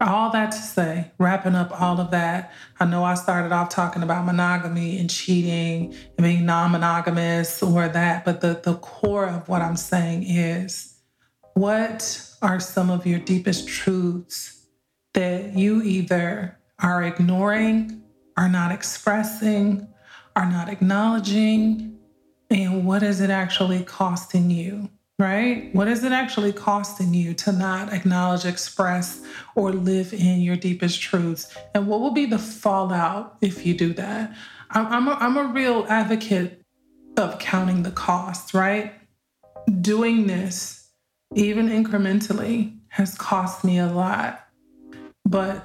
all 0.00 0.30
that 0.30 0.52
to 0.52 0.58
say, 0.58 1.10
wrapping 1.18 1.54
up 1.54 1.80
all 1.80 2.00
of 2.00 2.10
that, 2.10 2.52
I 2.80 2.84
know 2.84 3.04
I 3.04 3.14
started 3.14 3.52
off 3.52 3.68
talking 3.68 4.02
about 4.02 4.24
monogamy 4.24 4.98
and 4.98 5.08
cheating 5.08 5.94
and 6.16 6.24
being 6.24 6.44
non 6.44 6.72
monogamous 6.72 7.62
or 7.62 7.88
that, 7.88 8.24
but 8.24 8.40
the, 8.40 8.60
the 8.62 8.74
core 8.76 9.26
of 9.26 9.48
what 9.48 9.62
I'm 9.62 9.76
saying 9.76 10.24
is 10.24 10.94
what 11.54 12.28
are 12.42 12.60
some 12.60 12.90
of 12.90 13.06
your 13.06 13.20
deepest 13.20 13.68
truths 13.68 14.66
that 15.14 15.56
you 15.56 15.82
either 15.82 16.58
are 16.80 17.02
ignoring, 17.02 18.02
are 18.36 18.48
not 18.48 18.72
expressing, 18.72 19.88
are 20.36 20.50
not 20.50 20.68
acknowledging, 20.68 21.98
and 22.50 22.86
what 22.86 23.02
is 23.02 23.20
it 23.20 23.30
actually 23.30 23.82
costing 23.84 24.50
you? 24.50 24.90
Right? 25.16 25.72
What 25.72 25.86
is 25.86 26.02
it 26.02 26.10
actually 26.10 26.52
costing 26.52 27.14
you 27.14 27.34
to 27.34 27.52
not 27.52 27.92
acknowledge, 27.92 28.44
express, 28.44 29.22
or 29.54 29.70
live 29.70 30.12
in 30.12 30.40
your 30.40 30.56
deepest 30.56 31.00
truths? 31.00 31.56
And 31.72 31.86
what 31.86 32.00
will 32.00 32.10
be 32.10 32.26
the 32.26 32.38
fallout 32.38 33.36
if 33.40 33.64
you 33.64 33.74
do 33.74 33.92
that? 33.92 34.36
I'm, 34.70 35.06
a, 35.06 35.12
I'm 35.12 35.36
a 35.36 35.44
real 35.44 35.86
advocate 35.88 36.62
of 37.16 37.38
counting 37.38 37.84
the 37.84 37.92
costs, 37.92 38.54
right? 38.54 38.92
Doing 39.80 40.26
this, 40.26 40.90
even 41.34 41.68
incrementally, 41.68 42.76
has 42.88 43.16
cost 43.16 43.62
me 43.62 43.78
a 43.78 43.86
lot. 43.86 44.48
But 45.24 45.64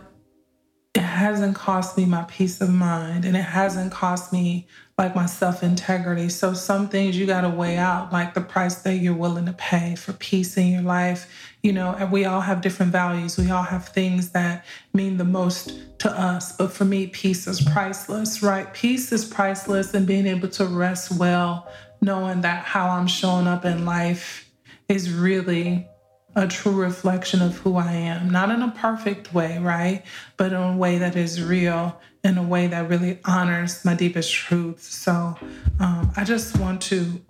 it 0.95 1.01
hasn't 1.01 1.55
cost 1.55 1.97
me 1.97 2.05
my 2.05 2.23
peace 2.23 2.61
of 2.61 2.69
mind 2.69 3.23
and 3.23 3.37
it 3.37 3.43
hasn't 3.43 3.91
cost 3.91 4.33
me 4.33 4.67
like 4.97 5.15
my 5.15 5.27
self 5.27 5.61
integrity. 5.61 6.29
So, 6.29 6.53
some 6.53 6.89
things 6.89 7.17
you 7.17 7.27
got 7.27 7.41
to 7.41 7.49
weigh 7.49 7.77
out, 7.77 8.11
like 8.11 8.33
the 8.33 8.41
price 8.41 8.81
that 8.81 8.95
you're 8.95 9.13
willing 9.13 9.45
to 9.45 9.53
pay 9.53 9.95
for 9.95 10.13
peace 10.13 10.57
in 10.57 10.67
your 10.67 10.81
life. 10.81 11.55
You 11.61 11.73
know, 11.73 11.95
and 11.97 12.11
we 12.11 12.25
all 12.25 12.41
have 12.41 12.61
different 12.61 12.91
values. 12.91 13.37
We 13.37 13.51
all 13.51 13.63
have 13.63 13.89
things 13.89 14.31
that 14.31 14.65
mean 14.93 15.17
the 15.17 15.25
most 15.25 15.99
to 15.99 16.09
us. 16.09 16.55
But 16.55 16.71
for 16.71 16.85
me, 16.85 17.07
peace 17.07 17.47
is 17.47 17.61
priceless, 17.61 18.41
right? 18.41 18.73
Peace 18.73 19.11
is 19.11 19.25
priceless 19.25 19.93
and 19.93 20.07
being 20.07 20.25
able 20.25 20.47
to 20.49 20.65
rest 20.65 21.17
well, 21.17 21.71
knowing 22.01 22.41
that 22.41 22.63
how 22.63 22.89
I'm 22.89 23.07
showing 23.07 23.45
up 23.45 23.63
in 23.63 23.85
life 23.85 24.49
is 24.87 25.13
really 25.13 25.87
a 26.39 26.47
true 26.47 26.71
reflection 26.71 27.41
of 27.41 27.57
who 27.57 27.75
I 27.75 27.91
am, 27.91 28.29
not 28.29 28.49
in 28.49 28.61
a 28.61 28.71
perfect 28.71 29.33
way, 29.33 29.57
right? 29.57 30.03
But 30.37 30.53
in 30.53 30.61
a 30.61 30.77
way 30.77 30.97
that 30.97 31.17
is 31.17 31.43
real, 31.43 31.99
in 32.23 32.37
a 32.37 32.43
way 32.43 32.67
that 32.67 32.89
really 32.89 33.19
honors 33.25 33.83
my 33.83 33.93
deepest 33.93 34.33
truths. 34.33 34.87
So 34.87 35.35
um, 35.81 36.11
I 36.15 36.23
just 36.23 36.57
want 36.57 36.81
to 36.83 37.21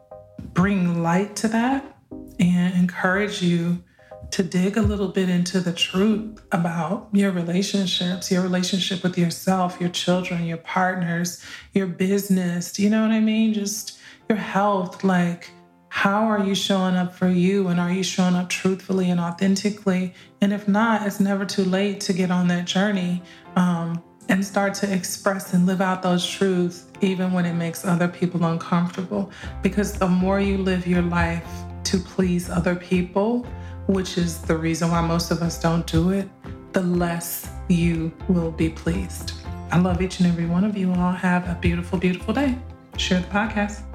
bring 0.54 1.02
light 1.02 1.36
to 1.38 1.48
that 1.48 1.98
and 2.40 2.76
encourage 2.76 3.42
you 3.42 3.84
to 4.30 4.44
dig 4.44 4.78
a 4.78 4.82
little 4.82 5.08
bit 5.08 5.28
into 5.28 5.60
the 5.60 5.74
truth 5.74 6.40
about 6.52 7.10
your 7.12 7.32
relationships, 7.32 8.32
your 8.32 8.44
relationship 8.44 9.02
with 9.02 9.18
yourself, 9.18 9.82
your 9.82 9.90
children, 9.90 10.46
your 10.46 10.58
partners, 10.58 11.44
your 11.74 11.88
business. 11.88 12.72
Do 12.72 12.84
you 12.84 12.92
know 12.92 13.02
what 13.02 13.12
I 13.12 13.22
mean? 13.22 13.56
Just 13.56 13.98
your 14.30 14.38
health. 14.38 15.04
Like, 15.04 15.50
how 15.90 16.24
are 16.26 16.44
you 16.44 16.56
showing 16.56 16.96
up 16.96 17.14
for 17.14 17.28
you? 17.28 17.68
And 17.68 17.80
are 17.80 17.92
you 17.92 18.04
showing 18.04 18.36
up 18.36 18.50
truthfully 18.50 19.10
and 19.10 19.20
authentically? 19.20 20.14
And 20.42 20.54
if 20.54 20.68
not 20.68 21.06
it's 21.06 21.20
never 21.20 21.46
too 21.46 21.66
late 21.66 22.00
to 22.02 22.14
get 22.14 22.32
on 22.32 22.48
that 22.48 22.66
journey 22.66 23.22
um, 23.56 24.02
and 24.30 24.46
start 24.46 24.76
to 24.76 24.94
express 24.94 25.54
and 25.54 25.66
live 25.66 25.82
out 25.82 26.04
those 26.04 26.26
truths 26.26 26.86
even 27.02 27.34
when 27.34 27.46
it 27.46 27.54
makes 27.54 27.86
other 27.86 28.08
people 28.08 28.46
uncomfortable. 28.46 29.32
Because 29.64 29.94
the 29.94 30.08
more 30.08 30.40
you 30.40 30.58
live 30.60 30.88
your 30.88 31.02
life 31.02 31.48
to 31.86 31.98
please 31.98 32.50
other 32.50 32.76
people 32.76 33.46
which 33.88 34.20
is 34.20 34.40
the 34.44 34.56
reason 34.56 34.92
why 34.92 35.02
most 35.02 35.32
of 35.32 35.42
us 35.42 35.60
don't 35.60 35.88
do 35.88 36.12
it 36.12 36.30
the 36.74 36.82
less 36.82 37.50
you 37.68 38.12
will 38.28 38.52
be 38.52 38.70
pleased. 38.70 39.34
I 39.72 39.80
love 39.80 40.02
each 40.02 40.20
and 40.20 40.28
every 40.28 40.46
one 40.46 40.64
of 40.64 40.78
you 40.78 40.92
all. 40.94 41.12
Have 41.12 41.48
a 41.48 41.58
beautiful 41.60 41.98
beautiful 41.98 42.34
day. 42.34 42.56
Share 42.98 43.22
the 43.22 43.28
podcast 43.28 43.89